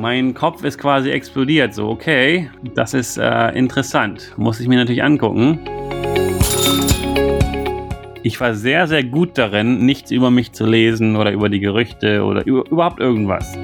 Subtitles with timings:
[0.00, 1.74] Mein Kopf ist quasi explodiert.
[1.74, 4.32] So, okay, das ist äh, interessant.
[4.38, 5.58] Muss ich mir natürlich angucken.
[8.22, 12.24] Ich war sehr, sehr gut darin, nichts über mich zu lesen oder über die Gerüchte
[12.24, 13.54] oder über, überhaupt irgendwas.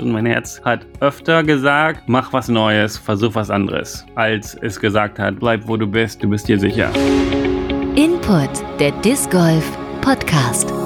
[0.00, 5.18] Und mein Herz hat öfter gesagt, mach was Neues, versuch was anderes, als es gesagt
[5.18, 6.90] hat, bleib wo du bist, du bist dir sicher.
[7.96, 10.83] Input, der Disc Golf Podcast.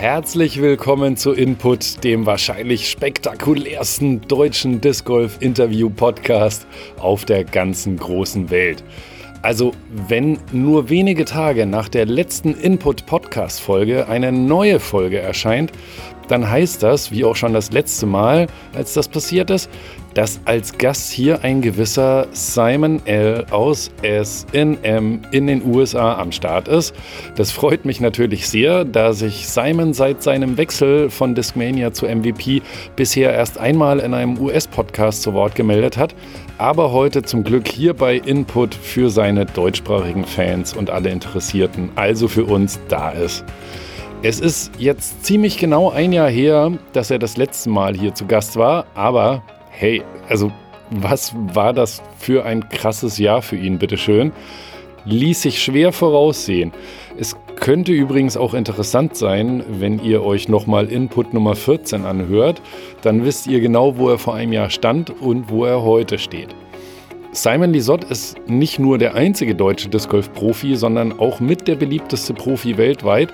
[0.00, 6.66] Herzlich willkommen zu Input, dem wahrscheinlich spektakulärsten deutschen Disc Golf Interview Podcast
[6.98, 8.82] auf der ganzen großen Welt.
[9.42, 9.72] Also,
[10.08, 15.70] wenn nur wenige Tage nach der letzten Input Podcast Folge eine neue Folge erscheint,
[16.28, 19.68] dann heißt das, wie auch schon das letzte Mal, als das passiert ist,
[20.14, 23.46] dass als Gast hier ein gewisser Simon L.
[23.50, 26.94] aus SNM in den USA am Start ist.
[27.36, 32.62] Das freut mich natürlich sehr, da sich Simon seit seinem Wechsel von Discmania zu MVP
[32.96, 36.14] bisher erst einmal in einem US-Podcast zu Wort gemeldet hat,
[36.58, 42.28] aber heute zum Glück hier bei Input für seine deutschsprachigen Fans und alle Interessierten, also
[42.28, 43.44] für uns da ist.
[44.22, 48.26] Es ist jetzt ziemlich genau ein Jahr her, dass er das letzte Mal hier zu
[48.26, 49.42] Gast war, aber
[49.80, 50.52] hey, also
[50.90, 54.32] was war das für ein krasses Jahr für ihn, bitteschön?
[55.06, 56.72] Ließ sich schwer voraussehen.
[57.18, 62.60] Es könnte übrigens auch interessant sein, wenn ihr euch nochmal Input Nummer 14 anhört,
[63.00, 66.54] dann wisst ihr genau, wo er vor einem Jahr stand und wo er heute steht.
[67.32, 71.76] Simon Lisott ist nicht nur der einzige deutsche Disc Golf Profi, sondern auch mit der
[71.76, 73.32] beliebteste Profi weltweit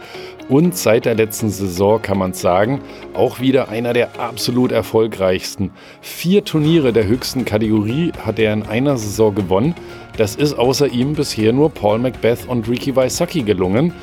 [0.51, 2.83] und seit der letzten Saison kann man sagen,
[3.15, 5.71] auch wieder einer der absolut erfolgreichsten.
[6.03, 9.75] Vier Turniere der höchsten Kategorie hat er in einer Saison gewonnen.
[10.19, 13.95] Das ist außer ihm bisher nur Paul Macbeth und Ricky Wysocki gelungen.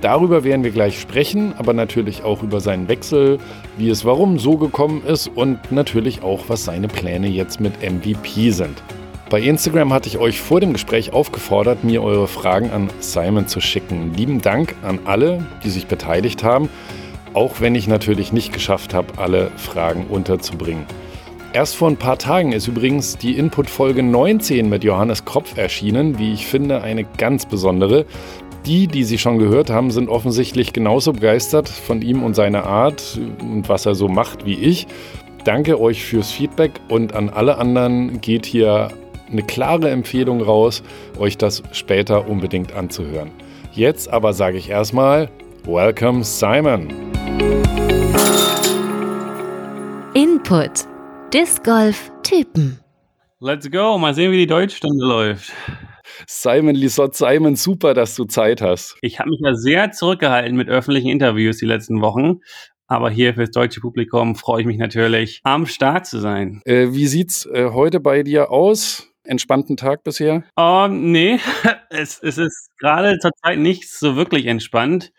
[0.00, 3.38] Darüber werden wir gleich sprechen, aber natürlich auch über seinen Wechsel,
[3.78, 8.50] wie es warum so gekommen ist und natürlich auch, was seine Pläne jetzt mit MVP
[8.50, 8.82] sind.
[9.28, 13.60] Bei Instagram hatte ich euch vor dem Gespräch aufgefordert, mir eure Fragen an Simon zu
[13.60, 14.14] schicken.
[14.14, 16.68] Lieben Dank an alle, die sich beteiligt haben,
[17.34, 20.86] auch wenn ich natürlich nicht geschafft habe, alle Fragen unterzubringen.
[21.52, 26.32] Erst vor ein paar Tagen ist übrigens die Input-Folge 19 mit Johannes Kropf erschienen, wie
[26.32, 28.06] ich finde, eine ganz besondere.
[28.64, 33.18] Die, die sie schon gehört haben, sind offensichtlich genauso begeistert von ihm und seiner Art
[33.40, 34.86] und was er so macht wie ich.
[35.42, 38.90] Danke euch fürs Feedback und an alle anderen geht hier
[39.30, 40.82] eine klare Empfehlung raus,
[41.18, 43.30] euch das später unbedingt anzuhören.
[43.72, 45.28] Jetzt aber sage ich erstmal,
[45.64, 46.88] Welcome Simon.
[50.14, 50.86] Input.
[51.34, 52.78] Disc Golf Typen.
[53.40, 55.52] Let's go, mal sehen, wie die Deutschstunde läuft.
[56.26, 58.96] Simon Lisott, Simon, super, dass du Zeit hast.
[59.02, 62.40] Ich habe mich ja sehr zurückgehalten mit öffentlichen Interviews die letzten Wochen.
[62.86, 66.62] Aber hier fürs deutsche Publikum freue ich mich natürlich, am Start zu sein.
[66.64, 69.12] Äh, wie sieht's äh, heute bei dir aus?
[69.26, 70.44] Entspannten Tag bisher?
[70.56, 71.38] Um, nee,
[71.90, 75.12] es, es ist gerade zurzeit nicht so wirklich entspannt.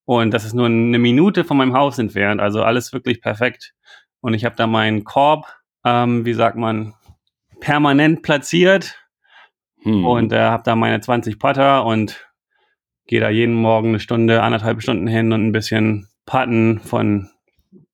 [0.06, 3.72] Und das ist nur eine Minute von meinem Haus entfernt, also alles wirklich perfekt.
[4.20, 5.46] Und ich habe da meinen Korb,
[5.84, 6.94] ähm, wie sagt man,
[7.60, 8.96] permanent platziert
[9.82, 10.04] hm.
[10.04, 12.26] und äh, habe da meine 20 Putter und
[13.06, 17.30] gehe da jeden Morgen eine Stunde, anderthalb Stunden hin und ein bisschen putten von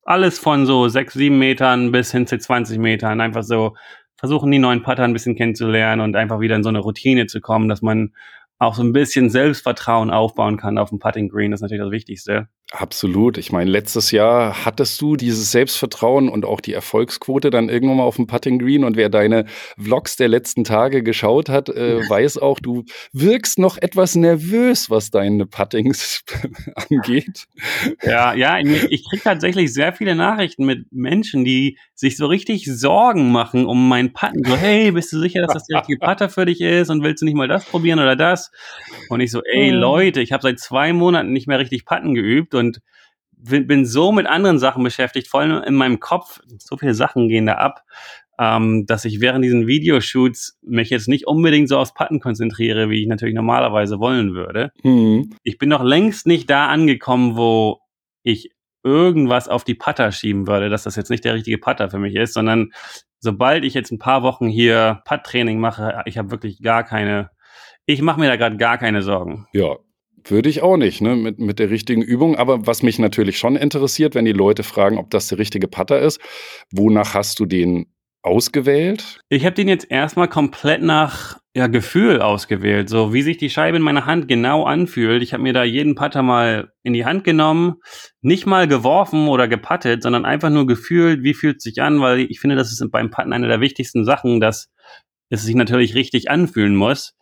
[0.05, 3.21] alles von so sechs, sieben Metern bis hin zu 20 Metern.
[3.21, 3.77] Einfach so
[4.17, 7.41] versuchen, die neuen Putter ein bisschen kennenzulernen und einfach wieder in so eine Routine zu
[7.41, 8.13] kommen, dass man
[8.59, 11.51] auch so ein bisschen Selbstvertrauen aufbauen kann auf dem Putting Green.
[11.51, 12.49] Das ist natürlich das Wichtigste.
[12.73, 13.37] Absolut.
[13.37, 18.05] Ich meine, letztes Jahr hattest du dieses Selbstvertrauen und auch die Erfolgsquote dann irgendwann mal
[18.05, 18.85] auf dem Putting Green.
[18.85, 19.47] Und wer deine
[19.77, 25.11] Vlogs der letzten Tage geschaut hat, äh, weiß auch, du wirkst noch etwas nervös, was
[25.11, 26.23] deine Puttings
[26.89, 27.47] angeht.
[28.05, 32.65] Ja, ja, ich, ich kriege tatsächlich sehr viele Nachrichten mit Menschen, die sich so richtig
[32.65, 34.43] Sorgen machen um meinen Putten.
[34.43, 37.21] So, hey, bist du sicher, dass das der richtige Putter für dich ist und willst
[37.21, 38.51] du nicht mal das probieren oder das?
[39.11, 42.55] Und ich so, ey Leute, ich habe seit zwei Monaten nicht mehr richtig Putten geübt
[42.55, 42.81] und
[43.37, 47.47] bin so mit anderen Sachen beschäftigt, vor allem in meinem Kopf, so viele Sachen gehen
[47.47, 47.85] da ab,
[48.39, 53.03] ähm, dass ich während diesen Videoshoots mich jetzt nicht unbedingt so aufs Putten konzentriere, wie
[53.03, 54.73] ich natürlich normalerweise wollen würde.
[54.83, 55.35] Mhm.
[55.43, 57.81] Ich bin noch längst nicht da angekommen, wo
[58.23, 58.51] ich
[58.83, 62.15] irgendwas auf die Putter schieben würde, dass das jetzt nicht der richtige Putter für mich
[62.15, 62.73] ist, sondern
[63.19, 67.31] sobald ich jetzt ein paar Wochen hier Putt-Training mache, ich habe wirklich gar keine,
[67.87, 69.47] ich mache mir da gerade gar keine Sorgen.
[69.53, 69.77] Ja,
[70.25, 72.37] würde ich auch nicht, ne, mit, mit der richtigen Übung.
[72.37, 75.99] Aber was mich natürlich schon interessiert, wenn die Leute fragen, ob das der richtige Putter
[75.99, 76.21] ist,
[76.73, 79.21] wonach hast du den ausgewählt?
[79.29, 83.77] Ich habe den jetzt erstmal komplett nach ja, Gefühl ausgewählt, so wie sich die Scheibe
[83.77, 85.23] in meiner Hand genau anfühlt.
[85.23, 87.77] Ich habe mir da jeden Putter mal in die Hand genommen,
[88.21, 92.21] nicht mal geworfen oder gepattet, sondern einfach nur gefühlt, wie fühlt es sich an, weil
[92.21, 94.71] ich finde, das ist beim Patten eine der wichtigsten Sachen, dass
[95.29, 97.17] es sich natürlich richtig anfühlen muss.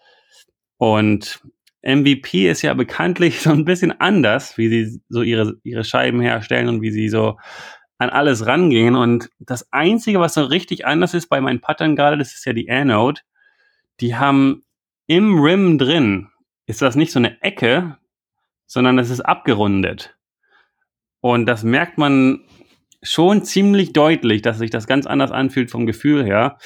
[0.76, 1.40] Und
[1.82, 6.68] MVP ist ja bekanntlich so ein bisschen anders, wie sie so ihre, ihre Scheiben herstellen
[6.68, 7.36] und wie sie so
[7.98, 8.96] an alles rangehen.
[8.96, 12.52] Und das Einzige, was so richtig anders ist bei meinen Puttern gerade, das ist ja
[12.52, 13.20] die Anode.
[14.00, 14.64] Die haben
[15.06, 16.28] im Rim drin,
[16.66, 17.98] ist das nicht so eine Ecke,
[18.66, 20.16] sondern das ist abgerundet.
[21.20, 22.44] Und das merkt man
[23.02, 26.58] schon ziemlich deutlich, dass sich das ganz anders anfühlt vom Gefühl her.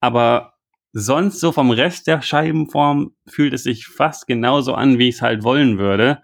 [0.00, 0.54] Aber
[0.92, 5.22] sonst so vom Rest der Scheibenform fühlt es sich fast genauso an, wie ich es
[5.22, 6.22] halt wollen würde.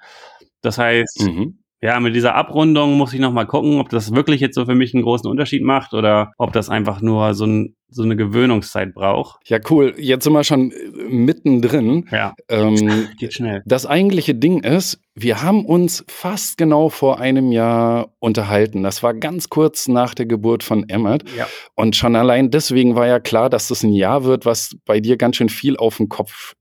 [0.61, 1.62] Das heißt, mhm.
[1.83, 4.95] Ja, mit dieser Abrundung muss ich nochmal gucken, ob das wirklich jetzt so für mich
[4.95, 9.47] einen großen Unterschied macht oder ob das einfach nur so ein so eine Gewöhnungszeit braucht.
[9.51, 9.95] Ja, cool.
[9.99, 10.75] Jetzt sind wir schon äh,
[11.11, 12.09] mittendrin.
[12.11, 12.35] Ja.
[12.49, 13.63] Ähm, Geht schnell.
[13.67, 18.83] Das eigentliche Ding ist, wir haben uns fast genau vor einem Jahr unterhalten.
[18.83, 21.25] Das war ganz kurz nach der Geburt von Emmett.
[21.37, 21.47] Ja.
[21.75, 25.19] Und schon allein deswegen war ja klar, dass das ein Jahr wird, was bei dir
[25.19, 26.55] ganz schön viel auf den Kopf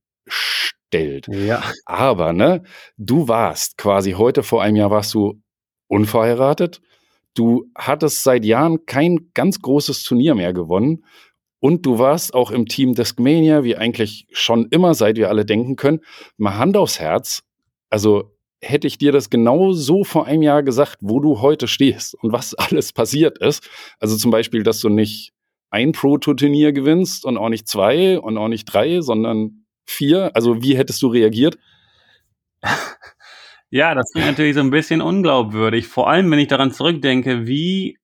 [0.91, 1.27] stellt.
[1.27, 1.63] Ja.
[1.85, 2.63] Aber, ne,
[2.97, 5.41] du warst quasi heute vor einem Jahr warst du
[5.87, 6.81] unverheiratet
[7.33, 11.05] Du hattest seit Jahren kein ganz großes Turnier mehr gewonnen.
[11.59, 15.75] Und du warst auch im Team Discmania, wie eigentlich schon immer, seit wir alle denken
[15.75, 15.99] können.
[16.37, 17.43] Mal Hand aufs Herz.
[17.89, 22.15] Also hätte ich dir das genau so vor einem Jahr gesagt, wo du heute stehst
[22.15, 23.69] und was alles passiert ist.
[23.99, 25.33] Also zum Beispiel, dass du nicht
[25.69, 29.60] ein Pro-Tour-Turnier gewinnst und auch nicht zwei und auch nicht drei, sondern
[29.91, 30.31] vier.
[30.35, 31.57] Also wie hättest du reagiert?
[33.73, 35.87] Ja, das klingt natürlich so ein bisschen unglaubwürdig.
[35.87, 37.97] Vor allem, wenn ich daran zurückdenke, wie,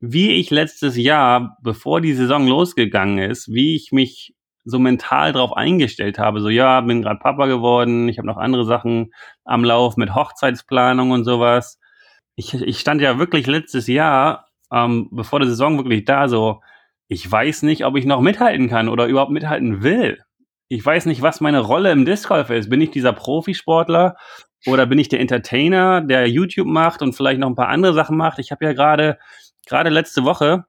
[0.00, 5.56] wie ich letztes Jahr, bevor die Saison losgegangen ist, wie ich mich so mental drauf
[5.56, 6.40] eingestellt habe.
[6.40, 9.12] So, ja, bin gerade Papa geworden, ich habe noch andere Sachen
[9.44, 11.80] am Lauf mit Hochzeitsplanung und sowas.
[12.36, 16.60] Ich, ich stand ja wirklich letztes Jahr, ähm, bevor die Saison wirklich da, so,
[17.08, 20.18] ich weiß nicht, ob ich noch mithalten kann oder überhaupt mithalten will.
[20.68, 22.68] Ich weiß nicht, was meine Rolle im Disc Golf ist.
[22.68, 24.16] Bin ich dieser Profisportler
[24.66, 28.16] oder bin ich der Entertainer, der YouTube macht und vielleicht noch ein paar andere Sachen
[28.16, 28.38] macht?
[28.38, 29.18] Ich habe ja gerade,
[29.66, 30.66] gerade letzte Woche,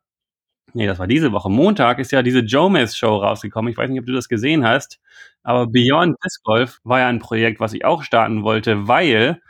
[0.74, 3.72] nee, das war diese Woche, Montag ist ja diese Jomez Show rausgekommen.
[3.72, 5.00] Ich weiß nicht, ob du das gesehen hast,
[5.44, 9.42] aber Beyond Disc Golf war ja ein Projekt, was ich auch starten wollte, weil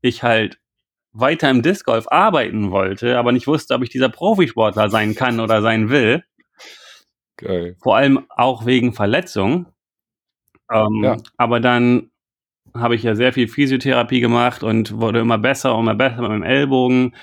[0.00, 0.58] ich halt
[1.12, 5.40] weiter im Disc Golf arbeiten wollte, aber nicht wusste, ob ich dieser Profisportler sein kann
[5.40, 6.24] oder sein will.
[7.36, 7.76] Geil.
[7.82, 9.71] Vor allem auch wegen Verletzung.
[10.72, 11.16] Ähm, ja.
[11.36, 12.10] Aber dann
[12.74, 16.30] habe ich ja sehr viel Physiotherapie gemacht und wurde immer besser und immer besser mit
[16.30, 17.14] meinem Ellbogen.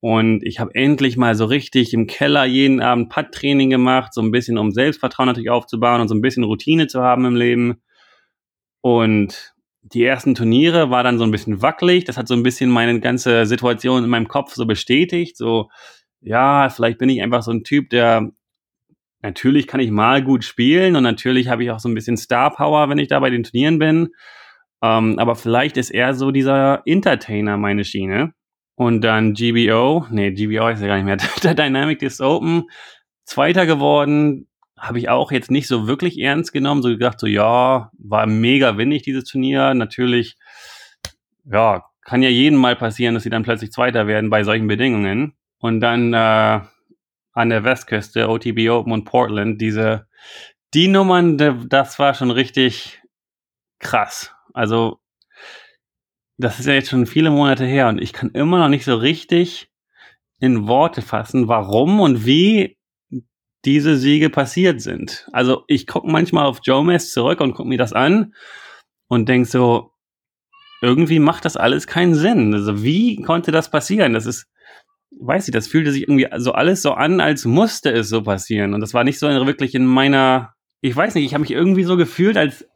[0.00, 4.30] Und ich habe endlich mal so richtig im Keller jeden Abend Putt-Training gemacht, so ein
[4.30, 7.82] bisschen um Selbstvertrauen natürlich aufzubauen und so ein bisschen Routine zu haben im Leben.
[8.80, 12.04] Und die ersten Turniere war dann so ein bisschen wackelig.
[12.04, 15.36] Das hat so ein bisschen meine ganze Situation in meinem Kopf so bestätigt.
[15.36, 15.68] So,
[16.20, 18.30] ja, vielleicht bin ich einfach so ein Typ, der
[19.24, 22.54] natürlich kann ich mal gut spielen und natürlich habe ich auch so ein bisschen Star
[22.54, 24.10] Power, wenn ich da bei den Turnieren bin.
[24.82, 28.34] Ähm, aber vielleicht ist er so dieser Entertainer meine Schiene.
[28.76, 32.64] Und dann GBO, nee, GBO ist ja gar nicht mehr, der Dynamic Disc Open,
[33.24, 34.46] Zweiter geworden,
[34.78, 38.76] habe ich auch jetzt nicht so wirklich ernst genommen, so gedacht, so ja, war mega
[38.76, 39.72] windig dieses Turnier.
[39.72, 40.36] Natürlich,
[41.50, 45.32] ja, kann ja jedem mal passieren, dass sie dann plötzlich Zweiter werden bei solchen Bedingungen.
[45.58, 46.60] Und dann äh,
[47.34, 50.06] an der Westküste, OTB Open und Portland, diese,
[50.72, 53.02] die Nummern, das war schon richtig
[53.80, 54.32] krass.
[54.54, 55.00] Also
[56.38, 58.96] das ist ja jetzt schon viele Monate her und ich kann immer noch nicht so
[58.96, 59.70] richtig
[60.40, 62.76] in Worte fassen, warum und wie
[63.64, 65.28] diese Siege passiert sind.
[65.32, 68.34] Also ich gucke manchmal auf Jomez zurück und gucke mir das an
[69.08, 69.92] und denk so,
[70.82, 72.52] irgendwie macht das alles keinen Sinn.
[72.52, 74.12] Also wie konnte das passieren?
[74.12, 74.46] Das ist,
[75.20, 78.74] weiß ich, das fühlte sich irgendwie so alles so an, als musste es so passieren.
[78.74, 81.84] Und das war nicht so wirklich in meiner, ich weiß nicht, ich habe mich irgendwie
[81.84, 82.66] so gefühlt, als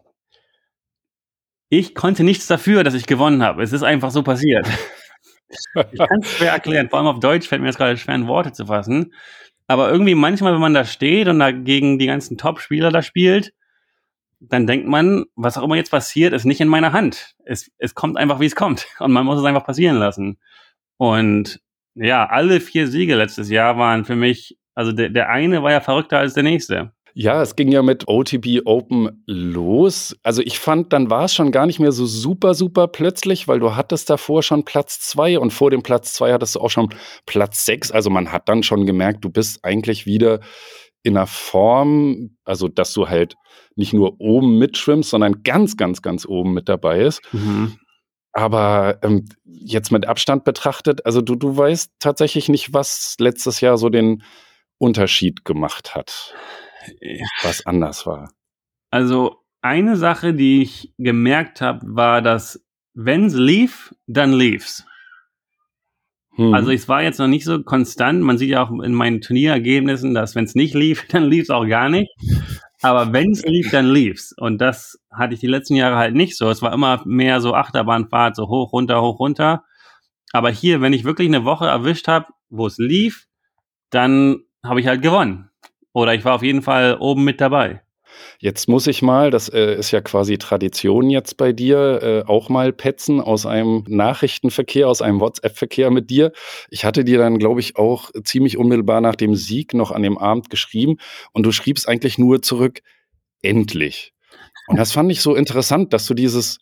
[1.70, 3.62] ich konnte nichts dafür, dass ich gewonnen habe.
[3.62, 4.66] Es ist einfach so passiert.
[5.74, 6.88] ich kann es schwer erklären.
[6.88, 9.12] Vor allem auf Deutsch fällt mir das gerade schwer in Worte zu fassen.
[9.66, 13.52] Aber irgendwie manchmal, wenn man da steht und da gegen die ganzen Top-Spieler da spielt,
[14.40, 17.34] dann denkt man, was auch immer jetzt passiert, ist nicht in meiner Hand.
[17.44, 18.86] Es, es kommt einfach, wie es kommt.
[18.98, 20.38] Und man muss es einfach passieren lassen.
[20.96, 21.60] Und
[22.00, 25.80] ja, alle vier Siege letztes Jahr waren für mich, also der, der eine war ja
[25.80, 26.92] verrückter als der nächste.
[27.14, 30.16] Ja, es ging ja mit OTB Open los.
[30.22, 33.58] Also ich fand, dann war es schon gar nicht mehr so super, super plötzlich, weil
[33.58, 36.90] du hattest davor schon Platz zwei und vor dem Platz zwei hattest du auch schon
[37.26, 37.90] Platz sechs.
[37.90, 40.38] Also man hat dann schon gemerkt, du bist eigentlich wieder
[41.02, 43.34] in einer Form, also dass du halt
[43.74, 47.20] nicht nur oben mitschwimmst, sondern ganz, ganz, ganz oben mit dabei ist.
[47.32, 47.78] Mhm.
[48.38, 53.76] Aber ähm, jetzt mit Abstand betrachtet, also du, du weißt tatsächlich nicht, was letztes Jahr
[53.78, 54.22] so den
[54.78, 56.34] Unterschied gemacht hat
[57.42, 58.30] was anders war?
[58.90, 62.64] Also eine Sache, die ich gemerkt habe, war, dass
[62.94, 64.86] wenn es lief, dann lief's.
[66.36, 66.54] Hm.
[66.54, 68.22] Also es war jetzt noch nicht so konstant.
[68.22, 71.50] Man sieht ja auch in meinen Turnierergebnissen, dass wenn es nicht lief, dann lief es
[71.50, 72.10] auch gar nicht.
[72.82, 74.32] Aber wenn es lief, dann lief's.
[74.36, 76.48] Und das hatte ich die letzten Jahre halt nicht so.
[76.48, 79.64] Es war immer mehr so Achterbahnfahrt, so hoch, runter, hoch, runter.
[80.32, 83.26] Aber hier, wenn ich wirklich eine Woche erwischt habe, wo es lief,
[83.90, 85.50] dann habe ich halt gewonnen.
[85.92, 87.82] Oder ich war auf jeden Fall oben mit dabei.
[88.38, 92.48] Jetzt muss ich mal, das äh, ist ja quasi Tradition jetzt bei dir, äh, auch
[92.48, 96.32] mal petzen aus einem Nachrichtenverkehr, aus einem WhatsApp-Verkehr mit dir.
[96.70, 100.18] Ich hatte dir dann, glaube ich, auch ziemlich unmittelbar nach dem Sieg noch an dem
[100.18, 100.96] Abend geschrieben
[101.32, 102.80] und du schriebst eigentlich nur zurück,
[103.42, 104.12] endlich.
[104.68, 106.58] Und das fand ich so interessant, dass du dieses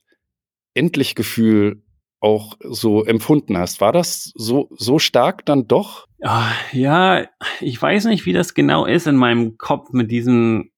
[0.74, 1.82] Endlich-Gefühl
[2.20, 3.80] auch so empfunden hast.
[3.80, 6.06] War das so, so stark dann doch?
[6.22, 7.26] Ah, ja,
[7.60, 10.70] ich weiß nicht, wie das genau ist in meinem Kopf mit diesem,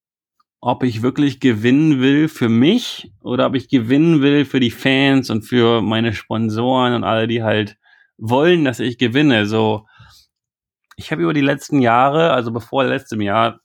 [0.60, 5.30] ob ich wirklich gewinnen will für mich oder ob ich gewinnen will für die Fans
[5.30, 7.76] und für meine Sponsoren und alle, die halt
[8.16, 9.46] wollen, dass ich gewinne.
[9.46, 9.86] So,
[10.96, 13.60] ich habe über die letzten Jahre, also bevor letztem Jahr,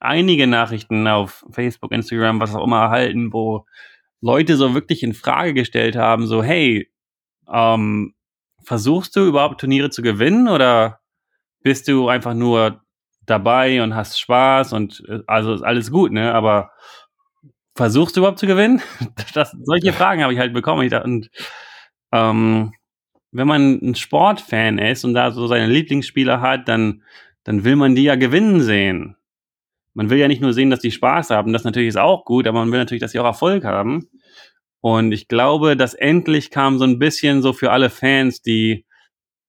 [0.00, 3.66] einige Nachrichten auf Facebook, Instagram, was auch immer erhalten, wo
[4.20, 6.90] Leute so wirklich in Frage gestellt haben, so, hey,
[7.52, 8.14] ähm,
[8.64, 11.00] versuchst du überhaupt Turniere zu gewinnen oder
[11.62, 12.81] bist du einfach nur
[13.26, 16.34] dabei und hast Spaß und äh, also ist alles gut, ne?
[16.34, 16.70] Aber
[17.74, 18.80] versuchst du überhaupt zu gewinnen?
[19.34, 20.82] Das, solche Fragen habe ich halt bekommen.
[20.82, 21.30] Ich, und
[22.12, 22.72] ähm,
[23.30, 27.02] wenn man ein Sportfan ist und da so seine Lieblingsspieler hat, dann,
[27.44, 29.16] dann will man die ja gewinnen sehen.
[29.94, 32.46] Man will ja nicht nur sehen, dass die Spaß haben, das natürlich ist auch gut,
[32.46, 34.08] aber man will natürlich, dass sie auch Erfolg haben.
[34.80, 38.84] Und ich glaube, dass endlich kam so ein bisschen so für alle Fans, die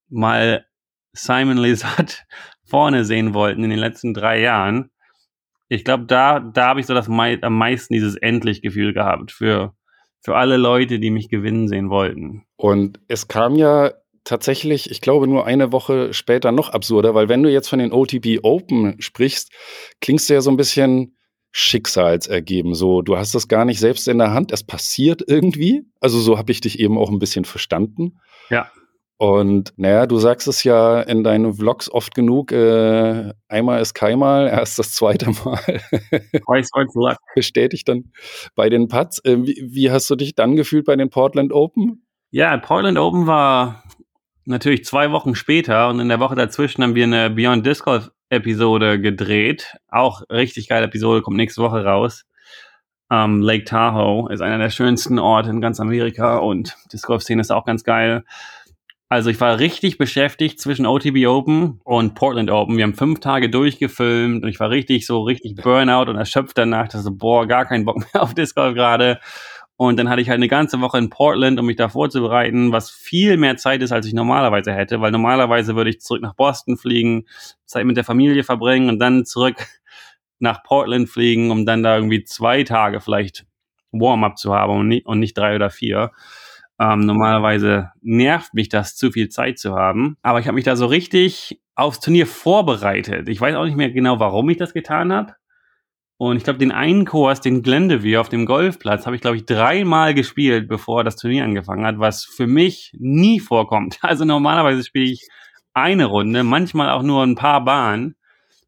[0.10, 0.66] mal
[1.14, 2.26] Simon Lisat
[2.74, 4.90] vorne sehen wollten in den letzten drei Jahren.
[5.70, 9.76] Ich glaube, da, da habe ich so das mei am meisten dieses Endlich-Gefühl gehabt für,
[10.22, 12.46] für alle Leute, die mich gewinnen sehen wollten.
[12.56, 13.92] Und es kam ja
[14.24, 17.94] tatsächlich, ich glaube, nur eine Woche später noch absurder, weil wenn du jetzt von den
[17.94, 19.52] OTP Open sprichst,
[20.02, 21.16] klingst du ja so ein bisschen
[21.52, 22.74] schicksalsergeben.
[22.74, 25.84] So, du hast das gar nicht selbst in der Hand, es passiert irgendwie.
[26.00, 28.20] Also so habe ich dich eben auch ein bisschen verstanden.
[28.50, 28.72] Ja.
[29.24, 34.48] Und naja, du sagst es ja in deinen Vlogs oft genug, äh, einmal ist keinmal,
[34.52, 35.62] erst das zweite Mal.
[36.46, 37.16] Twice luck.
[37.34, 38.12] Bestätigt dann
[38.54, 39.24] bei den Putts.
[39.24, 42.06] Äh, wie, wie hast du dich dann gefühlt bei den Portland Open?
[42.32, 43.86] Ja, Portland Open war
[44.44, 48.12] natürlich zwei Wochen später und in der Woche dazwischen haben wir eine Beyond Disc Golf
[48.28, 49.78] Episode gedreht.
[49.88, 52.26] Auch richtig geile Episode, kommt nächste Woche raus.
[53.10, 57.22] Um, ähm, Lake Tahoe ist einer der schönsten Orte in ganz Amerika und Disc Golf
[57.22, 58.26] Szene ist auch ganz geil.
[59.10, 62.78] Also ich war richtig beschäftigt zwischen OTB Open und Portland Open.
[62.78, 66.88] Wir haben fünf Tage durchgefilmt und ich war richtig so richtig Burnout und erschöpft danach.
[66.88, 69.20] Das so, boah, gar keinen Bock mehr auf Disc Golf gerade.
[69.76, 72.92] Und dann hatte ich halt eine ganze Woche in Portland, um mich da vorzubereiten, was
[72.92, 76.78] viel mehr Zeit ist, als ich normalerweise hätte, weil normalerweise würde ich zurück nach Boston
[76.78, 77.26] fliegen,
[77.66, 79.56] Zeit mit der Familie verbringen und dann zurück
[80.40, 83.46] nach Portland fliegen, um dann da irgendwie zwei Tage vielleicht
[83.92, 86.12] Warm-up zu haben und nicht drei oder vier.
[86.84, 90.18] Ähm, normalerweise nervt mich das, zu viel Zeit zu haben.
[90.22, 93.30] Aber ich habe mich da so richtig aufs Turnier vorbereitet.
[93.30, 95.34] Ich weiß auch nicht mehr genau, warum ich das getan habe.
[96.18, 99.46] Und ich glaube, den einen Kurs, den Glendevere auf dem Golfplatz, habe ich, glaube ich,
[99.46, 104.00] dreimal gespielt, bevor das Turnier angefangen hat, was für mich nie vorkommt.
[104.02, 105.28] Also normalerweise spiele ich
[105.74, 108.16] eine Runde, manchmal auch nur ein paar Bahnen,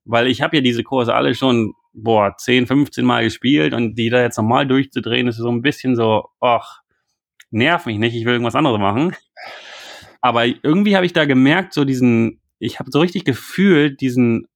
[0.05, 4.10] weil ich habe ja diese Kurse alle schon, boah, 10, 15 Mal gespielt und die
[4.10, 6.81] da jetzt nochmal durchzudrehen, ist so ein bisschen so, ach,
[7.55, 9.15] nerv mich nicht, ich will irgendwas anderes machen.
[10.21, 14.47] Aber irgendwie habe ich da gemerkt, so diesen, ich habe so richtig gefühlt, diesen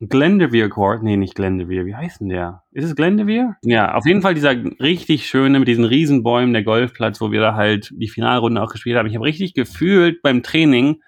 [0.00, 2.62] Glendevere Court, nee, nicht Glendevere, wie heißt denn der?
[2.70, 3.56] Ist es Glendevere?
[3.62, 7.54] Ja, auf jeden Fall dieser richtig schöne mit diesen Riesenbäumen, der Golfplatz, wo wir da
[7.54, 9.08] halt die Finalrunde auch gespielt haben.
[9.08, 11.02] Ich habe richtig gefühlt beim Training,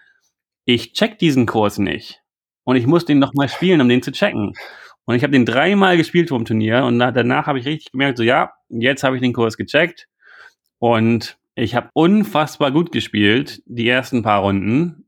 [0.65, 2.21] ich check diesen Kurs nicht.
[2.65, 4.55] Und ich muss den nochmal spielen, um den zu checken.
[5.05, 8.25] Und ich habe den dreimal gespielt vom Turnier und danach habe ich richtig gemerkt, so
[8.25, 10.09] ja, jetzt habe ich den Kurs gecheckt.
[10.81, 15.07] Und ich habe unfassbar gut gespielt, die ersten paar Runden.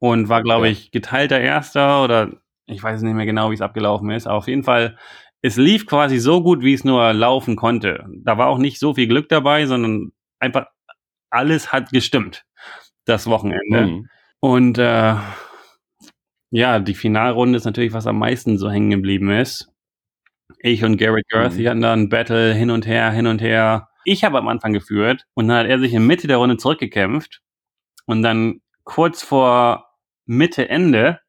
[0.00, 4.10] Und war, glaube ich, geteilter Erster oder ich weiß nicht mehr genau, wie es abgelaufen
[4.10, 4.96] ist, aber auf jeden Fall,
[5.42, 8.06] es lief quasi so gut, wie es nur laufen konnte.
[8.22, 10.66] Da war auch nicht so viel Glück dabei, sondern einfach
[11.30, 12.44] alles hat gestimmt
[13.04, 13.86] das Wochenende.
[13.86, 14.08] Mhm.
[14.40, 15.14] Und äh,
[16.50, 19.72] ja, die Finalrunde ist natürlich, was am meisten so hängen geblieben ist.
[20.60, 21.68] Ich und Garrett Girthy mhm.
[21.68, 23.88] hatten da ein Battle hin und her, hin und her.
[24.08, 27.42] Ich habe am Anfang geführt und dann hat er sich in Mitte der Runde zurückgekämpft
[28.06, 29.84] und dann kurz vor
[30.24, 31.20] Mitte Ende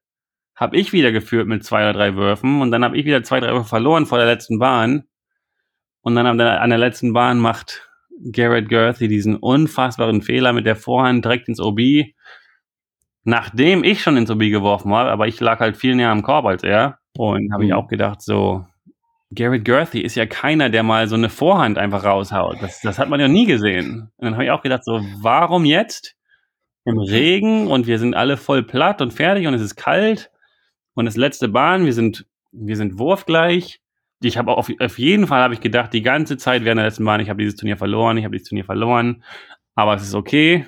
[0.56, 3.42] habe ich wieder geführt mit zwei oder drei Würfen und dann habe ich wieder zwei,
[3.42, 5.04] drei Würfe verloren vor der letzten Bahn.
[6.02, 7.90] Und dann an der, an der letzten Bahn macht
[8.32, 11.80] Garrett Girthy diesen unfassbaren Fehler mit der Vorhand direkt ins OB.
[13.26, 16.46] Nachdem ich schon ins OB geworfen habe, aber ich lag halt viel näher am Korb
[16.46, 17.00] als er.
[17.18, 17.70] Und habe mhm.
[17.70, 18.66] ich auch gedacht, so,
[19.34, 22.58] Garrett Girthy ist ja keiner, der mal so eine Vorhand einfach raushaut.
[22.62, 24.12] Das, das hat man ja nie gesehen.
[24.18, 26.16] Und dann habe ich auch gedacht, so, warum jetzt?
[26.86, 30.32] Im Regen und wir sind alle voll platt und fertig und es ist kalt
[31.00, 33.80] und das letzte Bahn, wir sind, wir sind wurfgleich.
[34.22, 37.06] Ich habe auf, auf jeden Fall habe ich gedacht, die ganze Zeit während der letzten
[37.06, 39.24] Bahn, ich habe dieses Turnier verloren, ich habe dieses Turnier verloren,
[39.76, 40.68] aber es ist okay.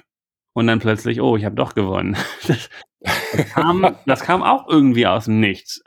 [0.53, 2.15] Und dann plötzlich, oh, ich habe doch gewonnen.
[2.48, 2.70] Das,
[3.34, 5.82] das, kam, das kam auch irgendwie aus dem Nichts.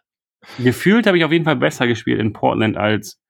[0.58, 3.20] Gefühlt habe ich auf jeden Fall besser gespielt in Portland als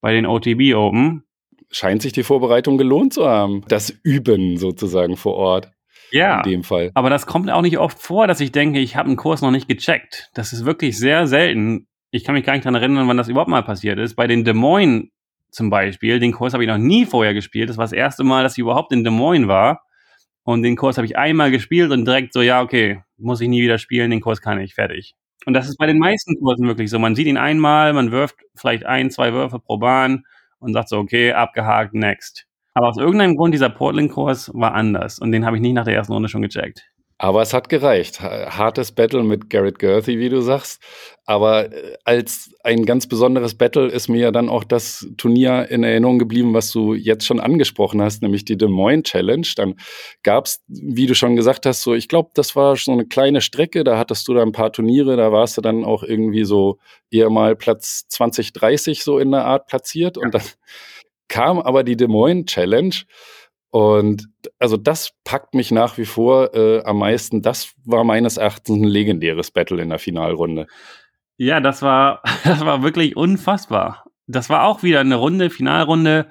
[0.00, 1.24] bei den OTB Open.
[1.70, 3.64] Scheint sich die Vorbereitung gelohnt zu haben.
[3.68, 5.72] Das Üben sozusagen vor Ort.
[6.10, 6.42] Ja.
[6.42, 6.90] In dem Fall.
[6.94, 9.50] Aber das kommt auch nicht oft vor, dass ich denke, ich habe einen Kurs noch
[9.50, 10.30] nicht gecheckt.
[10.34, 11.88] Das ist wirklich sehr selten.
[12.10, 14.14] Ich kann mich gar nicht daran erinnern, wann das überhaupt mal passiert ist.
[14.14, 15.08] Bei den Des Moines
[15.50, 17.68] zum Beispiel, den Kurs habe ich noch nie vorher gespielt.
[17.68, 19.82] Das war das erste Mal, dass ich überhaupt in Des Moines war.
[20.44, 23.62] Und den Kurs habe ich einmal gespielt und direkt so, ja, okay, muss ich nie
[23.62, 25.14] wieder spielen, den Kurs kann ich, fertig.
[25.46, 26.98] Und das ist bei den meisten Kursen wirklich so.
[26.98, 30.24] Man sieht ihn einmal, man wirft vielleicht ein, zwei Würfe pro Bahn
[30.58, 32.46] und sagt so, okay, abgehakt, next.
[32.74, 35.94] Aber aus irgendeinem Grund, dieser Portland-Kurs war anders und den habe ich nicht nach der
[35.94, 36.90] ersten Runde schon gecheckt.
[37.16, 38.20] Aber es hat gereicht.
[38.20, 40.82] Hartes Battle mit Garrett Girthy, wie du sagst.
[41.24, 45.84] Aber äh, als ein ganz besonderes Battle ist mir ja dann auch das Turnier in
[45.84, 49.46] Erinnerung geblieben, was du jetzt schon angesprochen hast, nämlich die Des Moines Challenge.
[49.56, 49.76] Dann
[50.24, 53.40] gab es, wie du schon gesagt hast, so, ich glaube, das war so eine kleine
[53.40, 53.84] Strecke.
[53.84, 55.16] Da hattest du da ein paar Turniere.
[55.16, 56.78] Da warst du dann auch irgendwie so
[57.10, 60.18] eher mal Platz 20, 30 so in der Art platziert.
[60.18, 60.42] Und dann
[61.28, 62.94] kam aber die Des Moines Challenge.
[63.74, 64.28] Und
[64.60, 67.42] also das packt mich nach wie vor äh, am meisten.
[67.42, 70.68] Das war meines Erachtens ein legendäres Battle in der Finalrunde.
[71.38, 74.04] Ja, das war, das war wirklich unfassbar.
[74.28, 76.28] Das war auch wieder eine Runde, Finalrunde.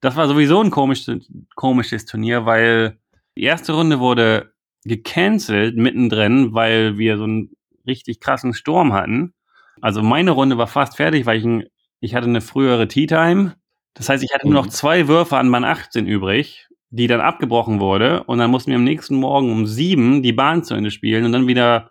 [0.00, 2.98] Das war sowieso ein komisches, komisches Turnier, weil
[3.36, 4.54] die erste Runde wurde
[4.84, 7.50] gecancelt mittendrin, weil wir so einen
[7.86, 9.34] richtig krassen Sturm hatten.
[9.82, 11.64] Also meine Runde war fast fertig, weil ich, ein,
[12.00, 13.54] ich hatte eine frühere Tea Time
[13.96, 14.70] das heißt, ich hatte nur noch mhm.
[14.70, 16.65] zwei Würfe an Bahn 18 übrig,
[16.96, 18.24] die dann abgebrochen wurde.
[18.24, 21.32] Und dann mussten wir am nächsten Morgen um sieben die Bahn zu Ende spielen und
[21.32, 21.90] dann wieder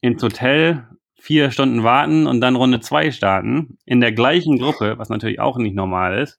[0.00, 0.86] ins Hotel
[1.18, 3.78] vier Stunden warten und dann Runde zwei starten.
[3.84, 6.38] In der gleichen Gruppe, was natürlich auch nicht normal ist.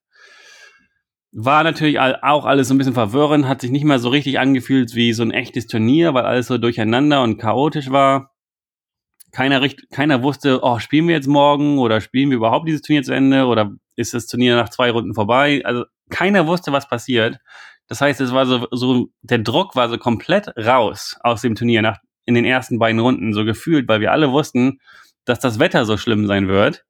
[1.31, 4.95] War natürlich auch alles so ein bisschen verwirrend, hat sich nicht mehr so richtig angefühlt
[4.95, 8.31] wie so ein echtes Turnier, weil alles so durcheinander und chaotisch war.
[9.31, 13.13] Keiner, keiner wusste, oh, spielen wir jetzt morgen oder spielen wir überhaupt dieses Turnier zu
[13.13, 15.61] Ende oder ist das Turnier nach zwei Runden vorbei.
[15.63, 17.39] Also keiner wusste, was passiert.
[17.91, 21.81] Das heißt, es war so, so, der Druck war so komplett raus aus dem Turnier
[21.81, 24.79] nach, in den ersten beiden Runden, so gefühlt, weil wir alle wussten,
[25.25, 26.85] dass das Wetter so schlimm sein wird.